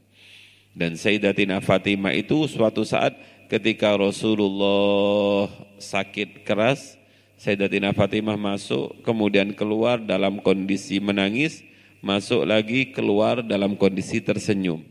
Dan 0.75 0.99
Sayyidatina 0.99 1.63
Fatimah 1.63 2.13
itu 2.13 2.45
suatu 2.51 2.83
saat 2.83 3.17
ketika 3.49 3.97
Rasulullah 3.97 5.49
sakit 5.79 6.43
keras, 6.43 6.99
Sayyidatina 7.39 7.95
Fatimah 7.95 8.37
masuk, 8.37 8.99
kemudian 9.07 9.55
keluar 9.55 10.03
dalam 10.03 10.43
kondisi 10.43 10.99
menangis, 10.99 11.65
masuk 11.99 12.47
lagi 12.47 12.95
keluar 12.95 13.43
dalam 13.43 13.75
kondisi 13.75 14.23
tersenyum. 14.23 14.83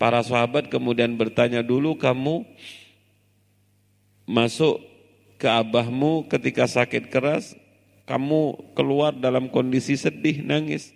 Para 0.00 0.18
sahabat 0.24 0.66
kemudian 0.66 1.14
bertanya 1.14 1.62
dulu 1.62 1.94
kamu 1.94 2.42
masuk 4.26 4.82
ke 5.38 5.46
abahmu 5.46 6.26
ketika 6.26 6.66
sakit 6.66 7.06
keras, 7.06 7.54
kamu 8.06 8.74
keluar 8.74 9.14
dalam 9.14 9.46
kondisi 9.46 9.94
sedih, 9.94 10.42
nangis. 10.42 10.90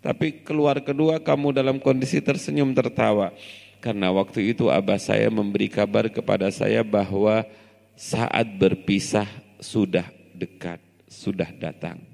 Tapi 0.00 0.42
keluar 0.42 0.80
kedua 0.80 1.20
kamu 1.20 1.52
dalam 1.54 1.76
kondisi 1.78 2.18
tersenyum, 2.24 2.72
tertawa. 2.72 3.30
Karena 3.78 4.12
waktu 4.12 4.52
itu 4.52 4.68
abah 4.68 4.98
saya 5.00 5.28
memberi 5.28 5.68
kabar 5.70 6.08
kepada 6.08 6.48
saya 6.52 6.80
bahwa 6.82 7.44
saat 7.94 8.48
berpisah 8.56 9.28
sudah 9.60 10.08
dekat, 10.32 10.80
sudah 11.06 11.48
datang. 11.52 12.09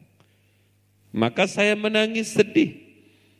Maka 1.16 1.48
saya 1.48 1.72
menangis 1.72 2.36
sedih. 2.36 2.76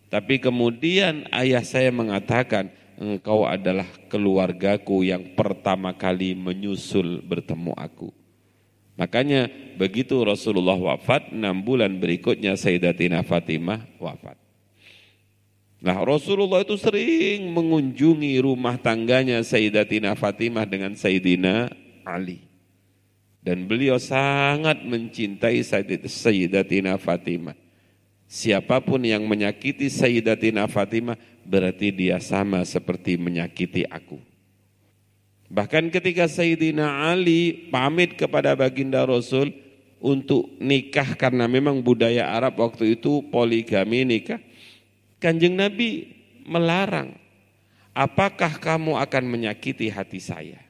Tapi 0.08 0.40
kemudian 0.40 1.28
ayah 1.28 1.60
saya 1.60 1.92
mengatakan, 1.92 2.72
engkau 2.96 3.44
adalah 3.44 3.84
keluargaku 4.08 5.04
yang 5.04 5.36
pertama 5.36 5.92
kali 5.92 6.32
menyusul 6.32 7.20
bertemu 7.20 7.76
aku. 7.76 8.08
Makanya 8.96 9.52
begitu 9.76 10.16
Rasulullah 10.24 10.80
wafat, 10.80 11.28
enam 11.36 11.60
bulan 11.60 12.00
berikutnya 12.00 12.56
Sayyidatina 12.56 13.20
Fatimah 13.20 13.84
wafat. 14.00 14.40
Nah 15.84 16.00
Rasulullah 16.00 16.64
itu 16.64 16.80
sering 16.80 17.52
mengunjungi 17.52 18.40
rumah 18.40 18.80
tangganya 18.80 19.44
Sayyidatina 19.44 20.16
Fatimah 20.16 20.64
dengan 20.64 20.96
Sayyidina 20.96 21.68
Ali. 22.08 22.40
Dan 23.44 23.68
beliau 23.68 24.00
sangat 24.00 24.80
mencintai 24.80 25.60
Sayyidatina 26.08 26.96
Fatimah. 26.96 27.65
Siapa 28.26 28.82
pun 28.82 29.06
yang 29.06 29.22
menyakiti 29.22 29.86
Sayyidatina 29.86 30.66
Fatimah 30.66 31.14
berarti 31.46 31.94
dia 31.94 32.18
sama 32.18 32.66
seperti 32.66 33.14
menyakiti 33.14 33.86
aku. 33.86 34.18
Bahkan 35.46 35.94
ketika 35.94 36.26
Sayyidina 36.26 37.06
Ali 37.06 37.70
pamit 37.70 38.18
kepada 38.18 38.58
baginda 38.58 39.06
Rasul 39.06 39.54
untuk 40.02 40.50
nikah 40.58 41.14
karena 41.14 41.46
memang 41.46 41.78
budaya 41.78 42.34
Arab 42.34 42.58
waktu 42.58 42.98
itu 42.98 43.22
poligami 43.30 44.02
nikah. 44.02 44.42
Kanjeng 45.22 45.54
Nabi 45.54 46.10
melarang, 46.44 47.14
apakah 47.94 48.58
kamu 48.58 48.98
akan 49.00 49.24
menyakiti 49.24 49.86
hati 49.86 50.18
saya? 50.18 50.60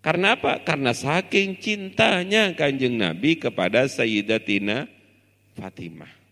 Karena 0.00 0.36
apa? 0.36 0.60
Karena 0.64 0.92
saking 0.96 1.60
cintanya 1.60 2.52
kanjeng 2.56 2.96
Nabi 2.96 3.36
kepada 3.40 3.84
Sayyidatina 3.88 4.88
Fatimah. 5.56 6.23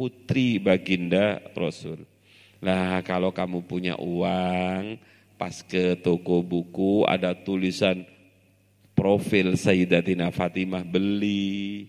Putri 0.00 0.56
baginda 0.56 1.44
Rasul. 1.52 2.08
Lah 2.64 3.04
kalau 3.04 3.36
kamu 3.36 3.68
punya 3.68 4.00
uang, 4.00 4.96
pas 5.36 5.60
ke 5.60 6.00
toko 6.00 6.40
buku 6.40 7.04
ada 7.04 7.36
tulisan 7.36 8.08
profil 8.96 9.60
Sayyidatina 9.60 10.32
Fatimah 10.32 10.84
beli 10.84 11.84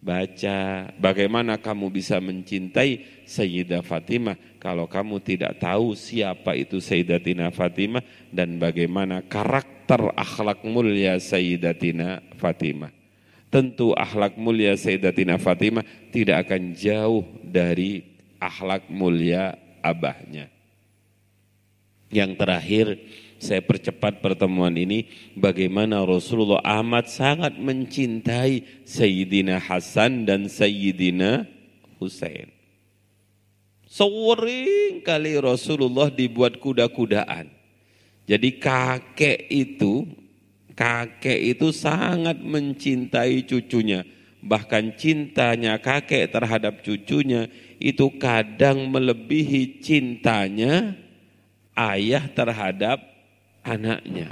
baca 0.00 0.92
bagaimana 1.00 1.56
kamu 1.60 1.88
bisa 1.88 2.20
mencintai 2.20 3.24
Sayyidah 3.24 3.80
Fatimah 3.80 4.60
kalau 4.60 4.84
kamu 4.84 5.20
tidak 5.24 5.56
tahu 5.60 5.96
siapa 5.96 6.56
itu 6.56 6.80
Sayyidatina 6.80 7.48
Fatimah 7.48 8.04
dan 8.28 8.60
bagaimana 8.60 9.24
karakter 9.24 10.12
akhlak 10.12 10.64
mulia 10.68 11.16
Sayyidatina 11.16 12.20
Fatimah. 12.36 13.03
Tentu 13.54 13.94
akhlak 13.94 14.34
mulia 14.34 14.74
Sayyidatina 14.74 15.38
Fatimah 15.38 15.86
tidak 16.10 16.50
akan 16.50 16.74
jauh 16.74 17.22
dari 17.38 18.02
akhlak 18.42 18.90
mulia 18.90 19.54
abahnya. 19.78 20.50
Yang 22.10 22.32
terakhir, 22.34 22.86
saya 23.38 23.62
percepat 23.62 24.18
pertemuan 24.18 24.74
ini 24.74 25.06
bagaimana 25.38 26.02
Rasulullah 26.02 26.62
amat 26.82 27.06
sangat 27.14 27.54
mencintai 27.54 28.82
Sayyidina 28.82 29.62
Hasan 29.62 30.26
dan 30.26 30.50
Sayyidina 30.50 31.46
Husain. 32.02 32.50
Sewering 33.86 35.06
kali 35.06 35.38
Rasulullah 35.38 36.10
dibuat 36.10 36.58
kuda-kudaan. 36.58 37.46
Jadi 38.26 38.58
kakek 38.58 39.46
itu, 39.46 40.08
kakek 40.74 41.56
itu 41.56 41.70
sangat 41.70 42.38
mencintai 42.42 43.46
cucunya. 43.46 44.04
Bahkan 44.44 45.00
cintanya 45.00 45.80
kakek 45.80 46.28
terhadap 46.28 46.84
cucunya 46.84 47.48
itu 47.80 48.12
kadang 48.20 48.92
melebihi 48.92 49.80
cintanya 49.80 50.92
ayah 51.72 52.28
terhadap 52.28 53.00
anaknya. 53.64 54.30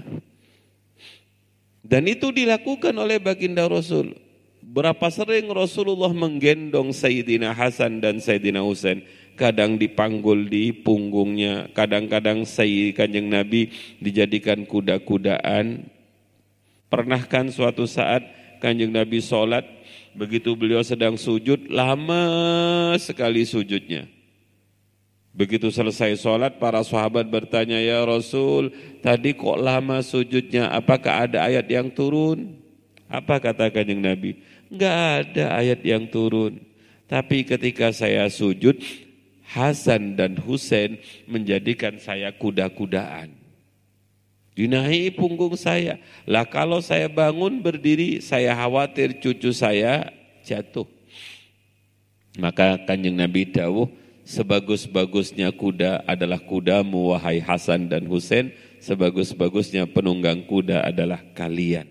Dan 1.83 2.07
itu 2.07 2.31
dilakukan 2.31 2.95
oleh 2.95 3.19
baginda 3.19 3.67
Rasul. 3.67 4.15
Berapa 4.63 5.11
sering 5.11 5.51
Rasulullah 5.51 6.15
menggendong 6.15 6.95
Sayyidina 6.95 7.51
Hasan 7.51 7.99
dan 7.99 8.23
Sayyidina 8.23 8.63
Husain. 8.63 9.03
Kadang 9.33 9.81
dipanggul 9.81 10.47
di 10.47 10.77
punggungnya, 10.77 11.73
kadang-kadang 11.73 12.45
Sayyid 12.45 12.95
Kanjeng 12.95 13.33
Nabi 13.33 13.73
dijadikan 13.99 14.69
kuda-kudaan. 14.69 15.89
Pernah 16.93 17.25
kan 17.25 17.49
suatu 17.49 17.89
saat 17.89 18.21
Kanjeng 18.61 18.93
Nabi 18.93 19.25
sholat, 19.25 19.65
begitu 20.13 20.53
beliau 20.53 20.85
sedang 20.85 21.17
sujud, 21.17 21.73
lama 21.73 22.21
sekali 23.01 23.49
sujudnya. 23.49 24.05
Begitu 25.33 25.73
selesai 25.73 26.21
sholat, 26.21 26.61
para 26.61 26.85
sahabat 26.85 27.25
bertanya, 27.33 27.81
Ya 27.81 28.05
Rasul, 28.05 28.77
tadi 29.01 29.33
kok 29.33 29.57
lama 29.57 30.05
sujudnya, 30.05 30.69
apakah 30.69 31.25
ada 31.25 31.49
ayat 31.49 31.65
yang 31.73 31.89
turun? 31.89 32.61
Apa 33.09 33.41
kata 33.41 33.73
kanjeng 33.73 34.05
Nabi? 34.05 34.37
Enggak 34.69 34.97
ada 35.33 35.57
ayat 35.57 35.81
yang 35.81 36.05
turun. 36.13 36.61
Tapi 37.09 37.49
ketika 37.49 37.89
saya 37.89 38.29
sujud, 38.29 38.77
Hasan 39.49 40.17
dan 40.17 40.37
Husain 40.41 41.01
menjadikan 41.25 41.97
saya 41.97 42.33
kuda-kudaan. 42.37 43.42
Dinahi 44.53 45.09
punggung 45.17 45.57
saya. 45.57 45.97
Lah 46.29 46.45
kalau 46.45 46.85
saya 46.85 47.09
bangun 47.09 47.65
berdiri, 47.65 48.21
saya 48.21 48.53
khawatir 48.53 49.17
cucu 49.17 49.49
saya 49.57 50.13
jatuh. 50.45 50.85
Maka 52.37 52.81
kanjeng 52.85 53.17
Nabi 53.17 53.49
dawuh, 53.49 53.89
sebagus-bagusnya 54.29 55.53
kuda 55.57 56.05
adalah 56.05 56.41
kudamu 56.41 57.17
wahai 57.17 57.41
Hasan 57.41 57.89
dan 57.89 58.05
Husain, 58.09 58.53
sebagus-bagusnya 58.81 59.89
penunggang 59.89 60.45
kuda 60.45 60.85
adalah 60.85 61.21
kalian. 61.33 61.89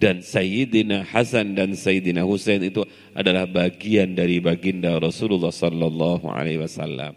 Dan 0.00 0.24
Sayyidina 0.24 1.04
Hasan 1.04 1.52
dan 1.52 1.76
Sayyidina 1.76 2.24
Husain 2.24 2.64
itu 2.64 2.80
adalah 3.12 3.44
bagian 3.44 4.16
dari 4.16 4.40
baginda 4.40 4.96
Rasulullah 4.96 5.52
sallallahu 5.52 6.24
alaihi 6.32 6.64
wasallam. 6.64 7.12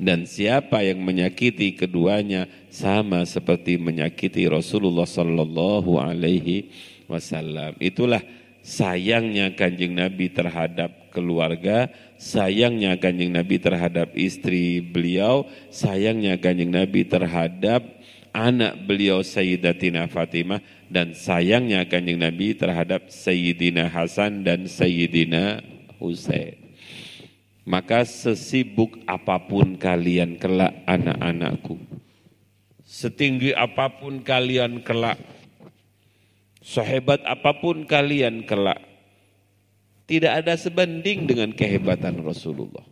Dan 0.00 0.24
siapa 0.24 0.80
yang 0.80 1.04
menyakiti 1.04 1.76
keduanya 1.76 2.48
sama 2.72 3.28
seperti 3.28 3.76
menyakiti 3.76 4.48
Rasulullah 4.48 5.04
sallallahu 5.04 6.00
alaihi 6.00 6.72
wasallam. 7.04 7.76
Itulah 7.76 8.24
sayangnya 8.64 9.52
Kanjeng 9.52 9.92
Nabi 9.92 10.32
terhadap 10.32 11.12
keluarga, 11.12 11.92
sayangnya 12.16 12.96
Kanjeng 12.96 13.28
Nabi 13.28 13.60
terhadap 13.60 14.16
istri 14.16 14.80
beliau, 14.80 15.44
sayangnya 15.68 16.40
Kanjeng 16.40 16.72
Nabi 16.72 17.04
terhadap 17.04 17.84
anak 18.32 18.80
beliau 18.86 19.20
Sayyidatina 19.20 20.06
Fatimah 20.08 20.64
dan 20.88 21.12
sayangnya 21.12 21.84
Kanjeng 21.84 22.24
Nabi 22.24 22.56
terhadap 22.56 23.12
Sayyidina 23.12 23.90
Hasan 23.92 24.48
dan 24.48 24.64
Sayyidina 24.64 25.60
Husain. 26.00 26.69
Maka 27.68 28.08
sesibuk 28.08 29.00
apa 29.04 29.36
pun 29.42 29.76
kalian 29.76 30.40
kelak 30.40 30.72
anak-anakku. 30.88 31.76
Setinggi 32.84 33.54
apa 33.54 34.00
pun 34.00 34.24
kalian 34.24 34.82
kelak 34.82 35.20
Sehebat 36.60 37.24
apa 37.24 37.56
pun 37.56 37.88
kalian 37.88 38.44
kelak, 38.44 38.84
tidak 40.04 40.44
ada 40.44 40.60
sebanding 40.60 41.24
dengan 41.24 41.56
kehebatan 41.56 42.20
Rasulullah. 42.20 42.84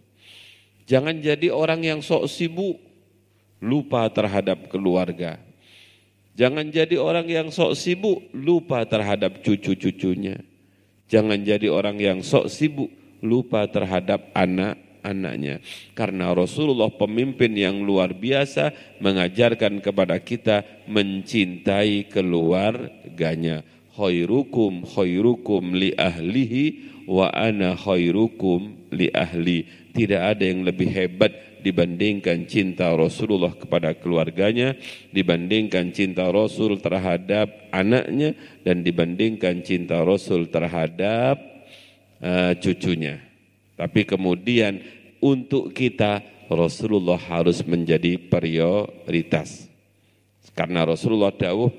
Jangan 0.88 1.20
jadi 1.20 1.52
orang 1.52 1.84
yang 1.84 2.00
sok 2.00 2.32
sibuk, 2.32 2.80
lupa 3.60 4.08
terhadap 4.08 4.72
keluarga. 4.72 5.36
Jangan 6.32 6.72
jadi 6.72 6.96
orang 6.96 7.28
yang 7.28 7.52
sok 7.52 7.76
sibuk, 7.76 8.24
lupa 8.32 8.88
terhadap 8.88 9.44
cucu-cucunya. 9.44 10.40
Jangan 11.12 11.36
jadi 11.44 11.68
orang 11.68 12.00
yang 12.00 12.18
sok 12.24 12.48
sibuk, 12.48 12.88
lupa 13.22 13.66
terhadap 13.66 14.30
anak 14.34 14.78
anaknya. 15.02 15.62
Karena 15.94 16.30
Rasulullah 16.34 16.90
pemimpin 16.92 17.54
yang 17.54 17.80
luar 17.82 18.12
biasa 18.12 18.74
mengajarkan 19.00 19.80
kepada 19.80 20.18
kita 20.20 20.66
mencintai 20.90 22.10
keluarganya. 22.10 23.64
Khairukum 23.98 24.86
khairukum 24.86 25.74
li 25.74 25.90
ahlihi 25.98 26.64
wa 27.10 27.32
ana 27.34 27.74
khairukum 27.74 28.92
li 28.94 29.10
ahli. 29.10 29.66
Tidak 29.90 30.22
ada 30.22 30.44
yang 30.46 30.62
lebih 30.62 30.86
hebat 30.94 31.58
dibandingkan 31.58 32.46
cinta 32.46 32.94
Rasulullah 32.94 33.50
kepada 33.50 33.90
keluarganya, 33.98 34.78
dibandingkan 35.10 35.90
cinta 35.90 36.30
Rasul 36.30 36.78
terhadap 36.78 37.50
anaknya, 37.74 38.38
dan 38.62 38.86
dibandingkan 38.86 39.66
cinta 39.66 40.06
Rasul 40.06 40.46
terhadap 40.46 41.57
uh, 42.22 42.52
cucunya. 42.58 43.22
Tapi 43.78 44.02
kemudian 44.02 44.82
untuk 45.22 45.70
kita 45.70 46.22
Rasulullah 46.50 47.18
harus 47.18 47.60
menjadi 47.62 48.16
prioritas. 48.16 49.68
Karena 50.56 50.82
Rasulullah 50.82 51.30
dawuh 51.30 51.70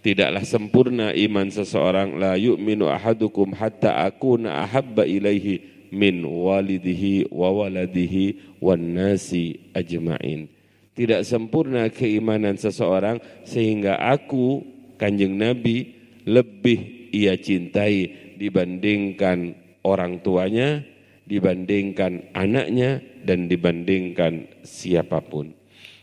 tidaklah 0.00 0.40
sempurna 0.46 1.12
iman 1.12 1.50
seseorang 1.52 2.16
la 2.16 2.38
yu'minu 2.38 2.88
ahadukum 2.88 3.52
hatta 3.52 4.06
akuna 4.06 4.64
ahabba 4.64 5.04
ilaihi 5.04 5.90
min 5.92 6.24
walidihi 6.24 7.28
wa 7.28 7.52
waladihi 7.52 8.56
wan 8.62 8.96
nasi 8.96 9.68
ajma'in. 9.76 10.48
Tidak 10.96 11.20
sempurna 11.28 11.92
keimanan 11.92 12.56
seseorang 12.56 13.20
sehingga 13.44 14.00
aku 14.00 14.64
kanjeng 14.96 15.36
Nabi 15.36 15.92
lebih 16.24 17.12
ia 17.12 17.36
cintai 17.36 18.32
dibandingkan 18.40 19.65
orang 19.86 20.18
tuanya, 20.18 20.82
dibandingkan 21.26 22.34
anaknya 22.34 23.02
dan 23.22 23.46
dibandingkan 23.46 24.62
siapa 24.66 25.22
pun. 25.22 25.54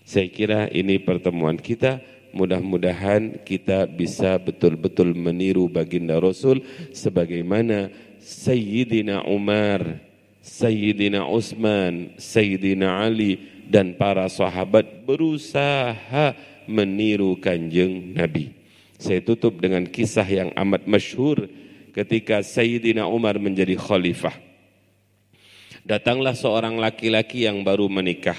Saya 0.04 0.28
kira 0.28 0.68
ini 0.72 1.00
pertemuan 1.00 1.56
kita. 1.56 2.04
Mudah-mudahan 2.34 3.46
kita 3.46 3.86
bisa 3.86 4.42
betul-betul 4.42 5.14
meniru 5.14 5.70
baginda 5.70 6.18
Rasul 6.18 6.66
sebagaimana 6.90 7.94
Sayyidina 8.18 9.22
Umar, 9.30 10.02
Sayyidina 10.42 11.30
Utsman, 11.30 12.18
Sayyidina 12.18 13.06
Ali 13.06 13.38
dan 13.70 13.94
para 13.96 14.26
sahabat 14.34 15.06
berusaha 15.06 16.34
meniru 16.66 17.38
kanjeng 17.38 18.18
Nabi. 18.18 18.52
Saya 18.98 19.22
tutup 19.22 19.62
dengan 19.62 19.86
kisah 19.86 20.26
yang 20.26 20.50
amat 20.58 20.90
masyhur 20.90 21.48
ketika 21.94 22.42
Sayyidina 22.42 23.06
Umar 23.06 23.38
menjadi 23.38 23.78
khalifah. 23.78 24.34
Datanglah 25.86 26.34
seorang 26.34 26.82
laki-laki 26.82 27.46
yang 27.46 27.62
baru 27.62 27.88
menikah. 27.88 28.38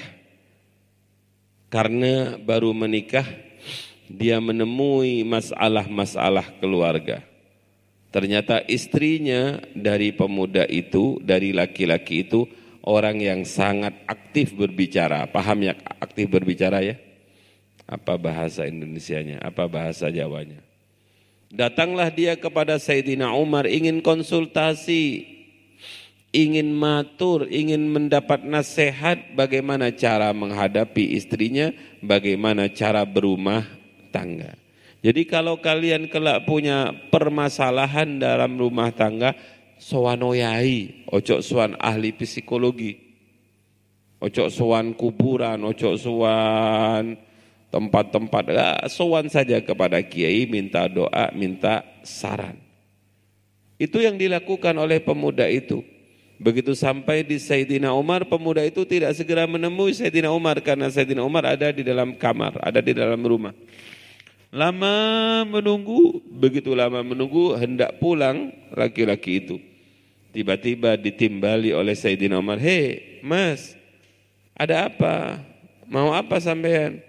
Karena 1.71 2.37
baru 2.37 2.75
menikah, 2.75 3.25
dia 4.11 4.37
menemui 4.37 5.25
masalah-masalah 5.25 6.57
keluarga. 6.61 7.25
Ternyata 8.13 8.63
istrinya 8.63 9.59
dari 9.75 10.15
pemuda 10.15 10.63
itu, 10.71 11.19
dari 11.19 11.51
laki-laki 11.51 12.23
itu, 12.23 12.47
orang 12.85 13.19
yang 13.19 13.43
sangat 13.43 13.91
aktif 14.07 14.55
berbicara. 14.55 15.27
Paham 15.27 15.67
ya 15.67 15.73
aktif 15.99 16.31
berbicara 16.31 16.79
ya? 16.79 16.95
Apa 17.85 18.15
bahasa 18.17 18.65
Indonesianya? 18.65 19.43
Apa 19.43 19.67
bahasa 19.67 20.09
Jawanya? 20.09 20.63
Datanglah 21.55 22.11
dia 22.11 22.35
kepada 22.35 22.75
Sayyidina 22.75 23.31
Umar 23.31 23.63
ingin 23.63 24.03
konsultasi 24.03 25.35
ingin 26.35 26.75
matur, 26.75 27.47
ingin 27.47 27.87
mendapat 27.87 28.43
nasihat 28.43 29.31
bagaimana 29.39 29.95
cara 29.95 30.35
menghadapi 30.35 31.15
istrinya, 31.15 31.71
bagaimana 32.03 32.67
cara 32.75 33.07
berumah 33.07 33.63
tangga. 34.11 34.59
Jadi 34.99 35.23
kalau 35.23 35.63
kalian 35.63 36.11
kelak 36.11 36.43
punya 36.43 36.91
permasalahan 37.07 38.19
dalam 38.19 38.59
rumah 38.59 38.91
tangga, 38.91 39.31
soanoyai, 39.79 41.07
ojo 41.07 41.39
soan 41.39 41.79
ahli 41.79 42.11
psikologi, 42.11 42.99
ojo 44.19 44.51
soan 44.51 44.91
kuburan, 44.91 45.63
ojo 45.63 45.95
soan 45.95 47.15
tempat-tempat, 47.73 48.43
ah, 48.55 48.85
soan 48.87 49.27
saja 49.27 49.59
kepada 49.59 49.99
kiai, 50.01 50.47
minta 50.47 50.87
doa, 50.87 51.31
minta 51.35 51.83
saran. 52.05 52.55
Itu 53.75 53.99
yang 53.99 54.15
dilakukan 54.15 54.75
oleh 54.79 55.03
pemuda 55.03 55.47
itu. 55.51 55.83
Begitu 56.35 56.75
sampai 56.75 57.23
di 57.23 57.39
Sayyidina 57.39 57.95
Umar, 57.95 58.27
pemuda 58.27 58.59
itu 58.63 58.83
tidak 58.83 59.15
segera 59.15 59.47
menemui 59.47 59.95
Sayyidina 59.95 60.31
Umar 60.31 60.59
karena 60.59 60.91
Sayyidina 60.91 61.23
Umar 61.23 61.47
ada 61.47 61.71
di 61.71 61.83
dalam 61.83 62.15
kamar, 62.15 62.59
ada 62.59 62.83
di 62.83 62.91
dalam 62.91 63.19
rumah. 63.23 63.55
Lama 64.51 65.43
menunggu, 65.47 66.23
begitu 66.27 66.71
lama 66.75 67.03
menunggu 67.03 67.55
hendak 67.59 67.99
pulang 67.99 68.51
laki-laki 68.71 69.43
itu. 69.43 69.59
Tiba-tiba 70.35 70.99
ditimbali 70.99 71.71
oleh 71.71 71.95
Sayyidina 71.95 72.35
Umar, 72.35 72.59
"Hei, 72.59 73.19
Mas, 73.23 73.75
ada 74.51 74.91
apa? 74.91 75.39
Mau 75.87 76.11
apa 76.11 76.39
sampean?" 76.43 77.04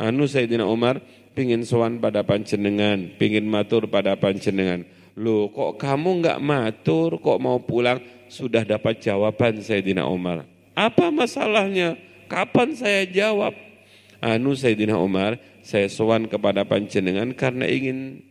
Anu 0.00 0.24
Sayyidina 0.24 0.64
Umar 0.64 1.04
pingin 1.36 1.68
sowan 1.68 2.00
pada 2.00 2.24
pancenengan, 2.24 3.20
pingin 3.20 3.44
matur 3.44 3.84
pada 3.92 4.16
pancenengan. 4.16 4.88
Loh, 5.20 5.52
kok 5.52 5.76
kamu 5.76 6.24
enggak 6.24 6.40
matur, 6.40 7.20
kok 7.20 7.36
mau 7.36 7.60
pulang? 7.60 8.00
sudah 8.30 8.62
dapat 8.62 9.02
jawaban 9.02 9.58
Sayyidina 9.58 10.06
Umar. 10.06 10.46
Apa 10.78 11.10
masalahnya? 11.10 11.98
Kapan 12.30 12.78
saya 12.78 13.02
jawab? 13.10 13.58
Anu 14.22 14.54
Sayyidina 14.54 14.94
Umar, 14.94 15.36
saya 15.66 15.90
sowan 15.90 16.30
kepada 16.30 16.62
panjenengan 16.62 17.34
karena 17.34 17.66
ingin 17.66 18.22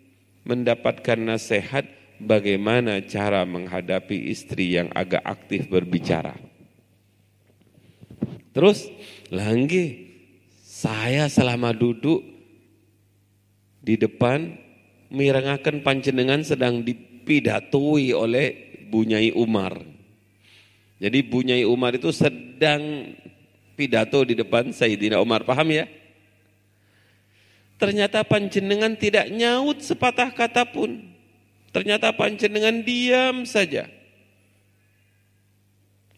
mendapatkan 0.47 1.19
nasihat 1.19 1.83
bagaimana 2.23 3.03
cara 3.03 3.43
menghadapi 3.43 4.31
istri 4.31 4.79
yang 4.79 4.87
agak 4.95 5.19
aktif 5.27 5.67
berbicara. 5.67 6.39
Terus, 8.55 8.87
langgi, 9.29 10.08
saya 10.79 11.27
selama 11.27 11.75
duduk 11.75 12.23
di 13.83 13.99
depan 13.99 14.55
mirangakan 15.11 15.83
panjenengan 15.83 16.39
sedang 16.39 16.79
dipidatui 16.87 18.15
oleh 18.15 18.79
Bunyai 18.87 19.35
Umar. 19.35 19.75
Jadi 21.03 21.19
Bunyai 21.27 21.67
Umar 21.67 21.99
itu 21.99 22.15
sedang 22.15 23.11
pidato 23.75 24.23
di 24.23 24.39
depan 24.39 24.71
Sayyidina 24.71 25.19
Umar. 25.19 25.43
Paham 25.43 25.67
ya? 25.67 25.83
Ternyata 27.75 28.23
panjenengan 28.23 28.95
tidak 28.95 29.27
nyaut 29.35 29.83
sepatah 29.83 30.31
kata 30.31 30.63
pun. 30.63 31.11
Ternyata 31.75 32.15
panjenengan 32.15 32.83
diam 32.87 33.43
saja. 33.43 33.87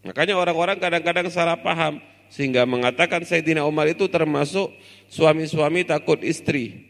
Makanya 0.06 0.38
orang-orang 0.38 0.78
kadang-kadang 0.82 1.30
salah 1.30 1.58
paham 1.58 2.02
sehingga 2.32 2.64
mengatakan 2.64 3.28
Sayyidina 3.28 3.68
Umar 3.68 3.92
itu 3.92 4.08
termasuk 4.08 4.72
suami-suami 5.12 5.84
takut 5.84 6.24
istri. 6.24 6.88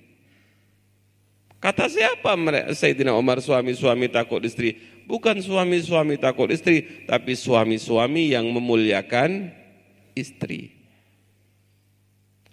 Kata 1.58 1.90
siapa 1.90 2.38
Sayyidina 2.78 3.18
Umar 3.18 3.42
suami-suami 3.42 4.06
takut 4.06 4.42
istri? 4.46 4.78
Bukan 5.10 5.42
suami-suami 5.42 6.22
takut 6.22 6.54
istri, 6.54 7.06
tapi 7.10 7.34
suami-suami 7.34 8.38
yang 8.38 8.46
memuliakan 8.54 9.50
istri. 10.14 10.78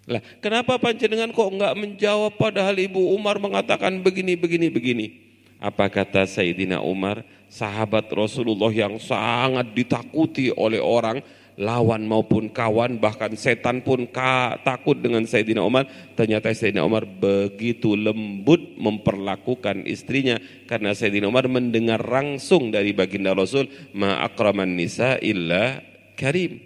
Lah, 0.09 0.25
kenapa 0.41 0.81
panjenengan 0.81 1.29
kok 1.29 1.53
enggak 1.53 1.77
menjawab 1.77 2.33
padahal 2.41 2.73
Ibu 2.73 3.13
Umar 3.13 3.37
mengatakan 3.37 4.01
begini 4.01 4.33
begini 4.33 4.73
begini? 4.73 5.07
Apa 5.61 5.85
kata 5.93 6.25
Sayyidina 6.25 6.81
Umar, 6.81 7.21
sahabat 7.45 8.09
Rasulullah 8.09 8.73
yang 8.73 8.97
sangat 8.97 9.69
ditakuti 9.77 10.49
oleh 10.57 10.81
orang, 10.81 11.21
lawan 11.59 12.07
maupun 12.07 12.47
kawan, 12.47 13.03
bahkan 13.03 13.35
setan 13.35 13.83
pun 13.83 14.07
takut 14.63 14.95
dengan 14.95 15.27
Sayyidina 15.27 15.59
Umar. 15.59 15.91
Ternyata 16.15 16.55
Sayyidina 16.55 16.87
Umar 16.87 17.03
begitu 17.03 17.99
lembut 17.99 18.79
memperlakukan 18.79 19.83
istrinya 19.83 20.39
karena 20.71 20.95
Sayyidina 20.95 21.27
Umar 21.27 21.51
mendengar 21.51 21.99
langsung 21.99 22.71
dari 22.71 22.95
baginda 22.95 23.35
Rasul, 23.35 23.67
ma 23.91 24.23
akraman 24.23 24.79
nisa 24.79 25.19
illa 25.19 25.83
karim 26.15 26.63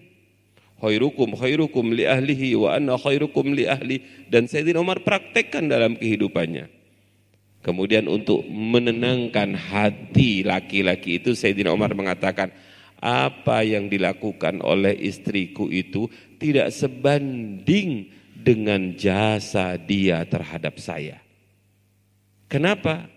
khairukum 0.78 1.34
khairukum 1.40 1.96
li 1.96 2.04
ahlihi 2.04 2.60
wa 2.60 2.76
anna 2.76 3.00
khairukum 3.00 3.56
li 3.56 3.66
ahli 3.66 3.98
dan 4.30 4.46
Sayyidina 4.46 4.78
Umar 4.84 5.02
praktekkan 5.02 5.72
dalam 5.72 5.98
kehidupannya. 5.98 6.70
Kemudian 7.64 8.12
untuk 8.12 8.44
menenangkan 8.44 9.56
hati 9.56 10.44
laki-laki 10.44 11.24
itu 11.24 11.32
Sayyidina 11.32 11.72
Umar 11.72 11.96
mengatakan 11.96 12.52
apa 13.04 13.68
yang 13.68 13.92
dilakukan 13.92 14.64
oleh 14.64 14.96
istriku 14.96 15.68
itu 15.68 16.08
tidak 16.40 16.72
sebanding 16.72 18.08
dengan 18.32 18.96
jasa 18.96 19.76
dia 19.76 20.24
terhadap 20.24 20.80
saya. 20.80 21.20
Kenapa? 22.48 23.12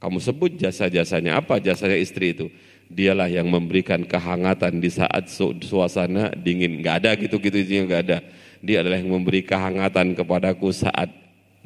Kamu 0.00 0.16
sebut 0.20 0.56
jasa-jasanya 0.56 1.36
apa 1.36 1.60
jasanya 1.60 1.96
istri 2.00 2.32
itu? 2.32 2.48
dialah 2.86 3.26
yang 3.26 3.50
memberikan 3.50 4.06
kehangatan 4.06 4.78
di 4.78 4.90
saat 4.90 5.26
suasana 5.62 6.30
dingin. 6.34 6.82
Nggak 6.82 6.96
ada 7.02 7.10
gitu-gitu 7.18 7.58
itu 7.62 7.82
nggak 7.86 8.02
ada. 8.06 8.18
Dia 8.62 8.82
adalah 8.82 8.98
yang 8.98 9.10
memberi 9.12 9.42
kehangatan 9.42 10.14
kepadaku 10.14 10.70
saat 10.70 11.10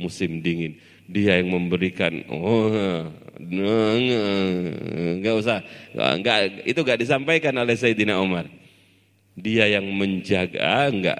musim 0.00 0.40
dingin. 0.40 0.80
Dia 1.10 1.42
yang 1.42 1.50
memberikan, 1.50 2.22
oh, 2.30 2.70
nggak 5.18 5.34
usah, 5.42 5.58
nggak 5.90 6.70
itu 6.70 6.78
nggak 6.78 7.02
disampaikan 7.02 7.50
oleh 7.58 7.74
Sayyidina 7.74 8.22
Umar. 8.22 8.46
Dia 9.34 9.66
yang 9.66 9.90
menjaga, 9.90 10.86
enggak. 10.86 11.18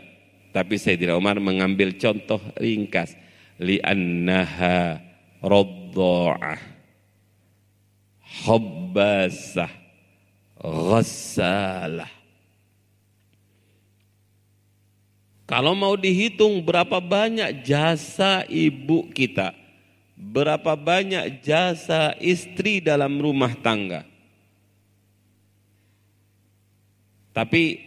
Tapi 0.55 0.79
Sayyidina 0.79 1.19
Umar 1.19 1.43
mengambil 1.43 1.91
contoh 1.99 2.39
ringkas. 2.55 3.19
Li'annaha 3.59 5.03
radha'ah 5.43 6.59
hubbasah 8.47 9.73
ghassalah. 10.61 12.13
Kalau 15.51 15.75
mau 15.75 15.99
dihitung 15.99 16.63
berapa 16.63 17.03
banyak 17.03 17.67
jasa 17.67 18.47
ibu 18.47 19.11
kita, 19.11 19.51
berapa 20.21 20.77
banyak 20.77 21.41
jasa 21.41 22.13
istri 22.21 22.85
dalam 22.85 23.17
rumah 23.17 23.57
tangga. 23.57 24.05
Tapi 27.33 27.81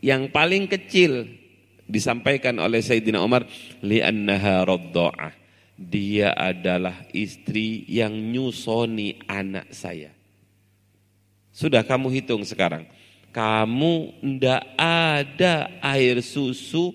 yang 0.00 0.32
paling 0.32 0.64
kecil 0.64 1.28
disampaikan 1.84 2.56
oleh 2.56 2.80
Sayyidina 2.80 3.20
Umar 3.20 3.44
li'annaha 3.84 4.64
radha'ah. 4.64 5.32
Dia 5.78 6.34
adalah 6.34 7.06
istri 7.14 7.86
yang 7.86 8.10
nyusoni 8.10 9.22
anak 9.30 9.70
saya. 9.70 10.10
Sudah 11.54 11.86
kamu 11.86 12.10
hitung 12.18 12.42
sekarang. 12.42 12.90
Kamu 13.30 14.18
ndak 14.18 14.62
ada 14.78 15.70
air 15.78 16.18
susu 16.18 16.90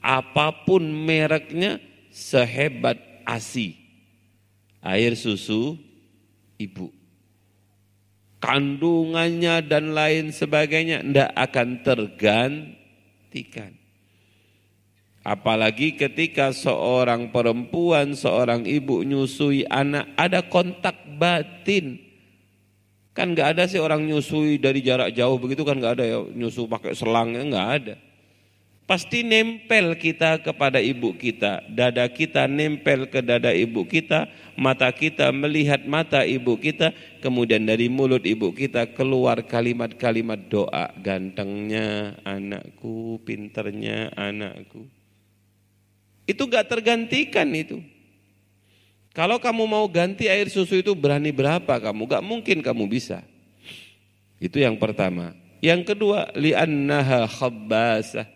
apa 0.00 0.64
pun 0.64 0.80
mereknya 0.88 1.76
sehebat 2.08 2.96
ASI. 3.28 3.83
Air 4.84 5.16
susu 5.16 5.80
ibu. 6.60 6.92
Kandungannya 8.44 9.64
dan 9.64 9.96
lain 9.96 10.28
sebagainya 10.28 11.00
ndak 11.00 11.32
akan 11.32 11.68
tergantikan. 11.80 13.72
Apalagi 15.24 15.96
ketika 15.96 16.52
seorang 16.52 17.32
perempuan, 17.32 18.12
seorang 18.12 18.68
ibu 18.68 19.00
nyusui 19.00 19.64
anak, 19.64 20.12
ada 20.20 20.44
kontak 20.44 21.00
batin 21.16 22.04
Kan 23.14 23.30
nggak 23.30 23.54
ada 23.54 23.64
sih 23.70 23.78
orang 23.78 24.02
nyusui 24.10 24.58
dari 24.58 24.82
jarak 24.82 25.14
jauh 25.14 25.38
begitu 25.38 25.62
kan 25.62 25.78
nggak 25.78 26.02
ada 26.02 26.04
ya 26.04 26.18
nyusu 26.34 26.66
pakai 26.66 26.98
selangnya 26.98 27.46
nggak 27.46 27.68
ada. 27.78 27.94
Pasti 28.84 29.24
nempel 29.24 29.96
kita 29.96 30.44
kepada 30.44 30.76
ibu 30.76 31.16
kita, 31.16 31.64
dada 31.72 32.04
kita 32.04 32.44
nempel 32.44 33.08
ke 33.08 33.24
dada 33.24 33.48
ibu 33.48 33.88
kita, 33.88 34.28
mata 34.60 34.92
kita 34.92 35.32
melihat 35.32 35.88
mata 35.88 36.20
ibu 36.20 36.60
kita, 36.60 36.92
kemudian 37.24 37.64
dari 37.64 37.88
mulut 37.88 38.20
ibu 38.28 38.52
kita 38.52 38.92
keluar 38.92 39.40
kalimat-kalimat 39.48 40.36
doa, 40.52 40.92
gantengnya 41.00 42.20
anakku, 42.28 43.24
pinternya 43.24 44.12
anakku. 44.20 44.84
Itu 46.28 46.44
gak 46.44 46.68
tergantikan 46.68 47.48
itu. 47.56 47.80
Kalau 49.16 49.40
kamu 49.40 49.64
mau 49.64 49.88
ganti 49.88 50.28
air 50.28 50.52
susu 50.52 50.84
itu 50.84 50.92
berani 50.92 51.32
berapa 51.32 51.80
kamu? 51.80 52.04
Gak 52.04 52.24
mungkin 52.24 52.60
kamu 52.60 52.84
bisa. 52.84 53.24
Itu 54.36 54.60
yang 54.60 54.76
pertama. 54.76 55.32
Yang 55.64 55.96
kedua, 55.96 56.28
li'annaha 56.36 57.24
khabbasah. 57.24 58.33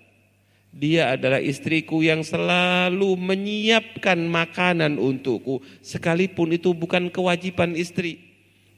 Dia 0.68 1.16
adalah 1.16 1.40
istriku 1.42 2.04
yang 2.04 2.22
selalu 2.22 3.16
menyiapkan 3.16 4.20
makanan 4.28 5.00
untukku. 5.00 5.64
Sekalipun 5.81 6.54
itu 6.54 6.76
bukan 6.76 7.09
kewajiban 7.09 7.74
istri. 7.74 8.20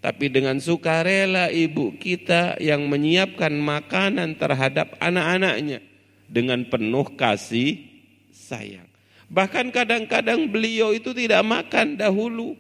Tapi 0.01 0.33
dengan 0.33 0.57
sukarela 0.57 1.53
ibu 1.53 1.93
kita 2.01 2.57
yang 2.57 2.89
menyiapkan 2.89 3.53
makanan 3.53 4.39
terhadap 4.41 4.97
anak-anaknya. 4.97 5.85
Dengan 6.31 6.63
penuh 6.71 7.11
kasih 7.19 7.85
sayang. 8.31 8.87
Bahkan 9.31 9.71
kadang-kadang 9.71 10.51
beliau 10.51 10.91
itu 10.91 11.15
tidak 11.15 11.43
makan 11.47 11.95
dahulu 11.95 12.59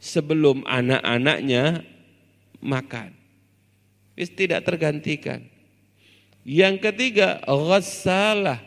sebelum 0.00 0.64
anak-anaknya 0.64 1.84
makan. 2.64 3.12
Tidak 4.16 4.60
tergantikan. 4.64 5.51
Yang 6.42 6.90
ketiga, 6.90 7.38
ghassalah. 7.46 8.58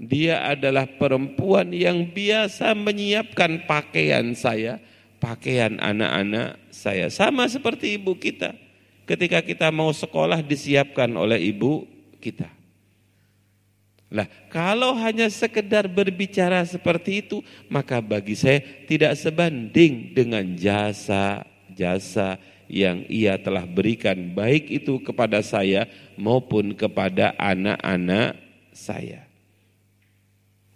Dia 0.00 0.42
adalah 0.50 0.90
perempuan 0.90 1.70
yang 1.70 2.10
biasa 2.10 2.74
menyiapkan 2.74 3.62
pakaian 3.64 4.34
saya, 4.34 4.82
pakaian 5.22 5.78
anak-anak 5.78 6.58
saya. 6.74 7.06
Sama 7.08 7.46
seperti 7.46 7.96
ibu 8.00 8.18
kita. 8.18 8.56
Ketika 9.04 9.44
kita 9.44 9.68
mau 9.68 9.92
sekolah 9.92 10.40
disiapkan 10.40 11.12
oleh 11.14 11.52
ibu 11.52 11.84
kita. 12.18 12.48
Lah, 14.14 14.30
kalau 14.46 14.94
hanya 14.96 15.26
sekedar 15.26 15.90
berbicara 15.90 16.62
seperti 16.64 17.20
itu, 17.26 17.42
maka 17.66 17.98
bagi 17.98 18.38
saya 18.38 18.62
tidak 18.86 19.18
sebanding 19.18 20.14
dengan 20.14 20.54
jasa-jasa 20.54 22.38
yang 22.68 23.04
ia 23.08 23.36
telah 23.36 23.64
berikan 23.68 24.32
baik 24.32 24.70
itu 24.72 25.00
kepada 25.02 25.40
saya 25.44 25.86
maupun 26.16 26.72
kepada 26.72 27.36
anak-anak 27.36 28.36
saya. 28.72 29.28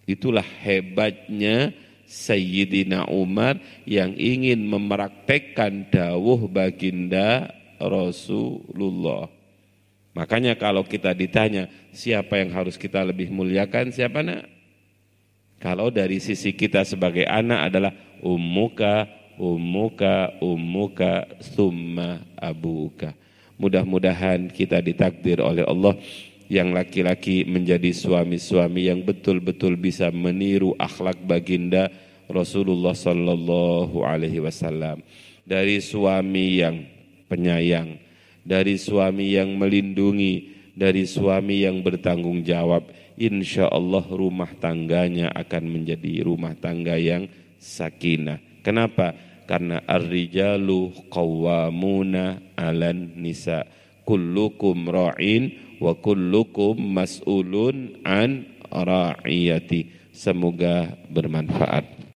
Itulah 0.08 0.44
hebatnya 0.64 1.76
Sayyidina 2.08 3.04
Umar 3.12 3.60
yang 3.84 4.16
ingin 4.16 4.64
mempraktekkan 4.64 5.92
dawuh 5.92 6.48
baginda 6.48 7.52
Rasulullah. 7.76 9.28
Makanya 10.16 10.56
kalau 10.56 10.82
kita 10.82 11.12
ditanya 11.12 11.68
siapa 11.92 12.40
yang 12.40 12.50
harus 12.56 12.80
kita 12.80 13.04
lebih 13.04 13.28
muliakan, 13.28 13.92
siapa 13.92 14.24
nak? 14.24 14.48
Kalau 15.60 15.92
dari 15.92 16.22
sisi 16.22 16.56
kita 16.56 16.86
sebagai 16.88 17.28
anak 17.28 17.60
adalah 17.68 17.92
ummuka, 18.24 19.10
ummuka, 19.38 20.34
ummuka, 20.42 21.24
summa 21.40 22.20
abuka. 22.36 23.14
Mudah-mudahan 23.58 24.50
kita 24.50 24.82
ditakdir 24.82 25.42
oleh 25.42 25.66
Allah 25.66 25.98
yang 26.50 26.74
laki-laki 26.74 27.46
menjadi 27.46 27.90
suami-suami 27.94 28.90
yang 28.90 29.02
betul-betul 29.02 29.78
bisa 29.78 30.10
meniru 30.10 30.74
akhlak 30.78 31.18
baginda 31.22 31.90
Rasulullah 32.28 32.92
sallallahu 32.92 34.04
alaihi 34.04 34.42
wasallam. 34.42 35.00
Dari 35.48 35.80
suami 35.80 36.60
yang 36.60 36.84
penyayang, 37.28 37.96
dari 38.44 38.76
suami 38.76 39.36
yang 39.36 39.56
melindungi, 39.56 40.58
dari 40.76 41.04
suami 41.08 41.64
yang 41.64 41.80
bertanggung 41.80 42.44
jawab. 42.44 42.86
Insya 43.18 43.66
Allah 43.66 44.06
rumah 44.06 44.54
tangganya 44.62 45.34
akan 45.34 45.64
menjadi 45.66 46.22
rumah 46.22 46.54
tangga 46.54 46.94
yang 46.94 47.26
sakinah. 47.58 48.38
Kenapa? 48.62 49.27
Karena 49.48 49.80
ar-rijalu 49.88 51.08
qawwamuna 51.08 52.52
'alan 52.52 53.16
nisa. 53.16 53.64
Kullukum 54.04 54.92
ra'in 54.92 55.56
wa 55.80 55.96
kullukum 55.96 56.76
mas'ulun 56.76 58.04
an 58.04 58.44
ra'iyati. 58.68 60.12
Semoga 60.12 60.92
bermanfaat. 61.08 61.97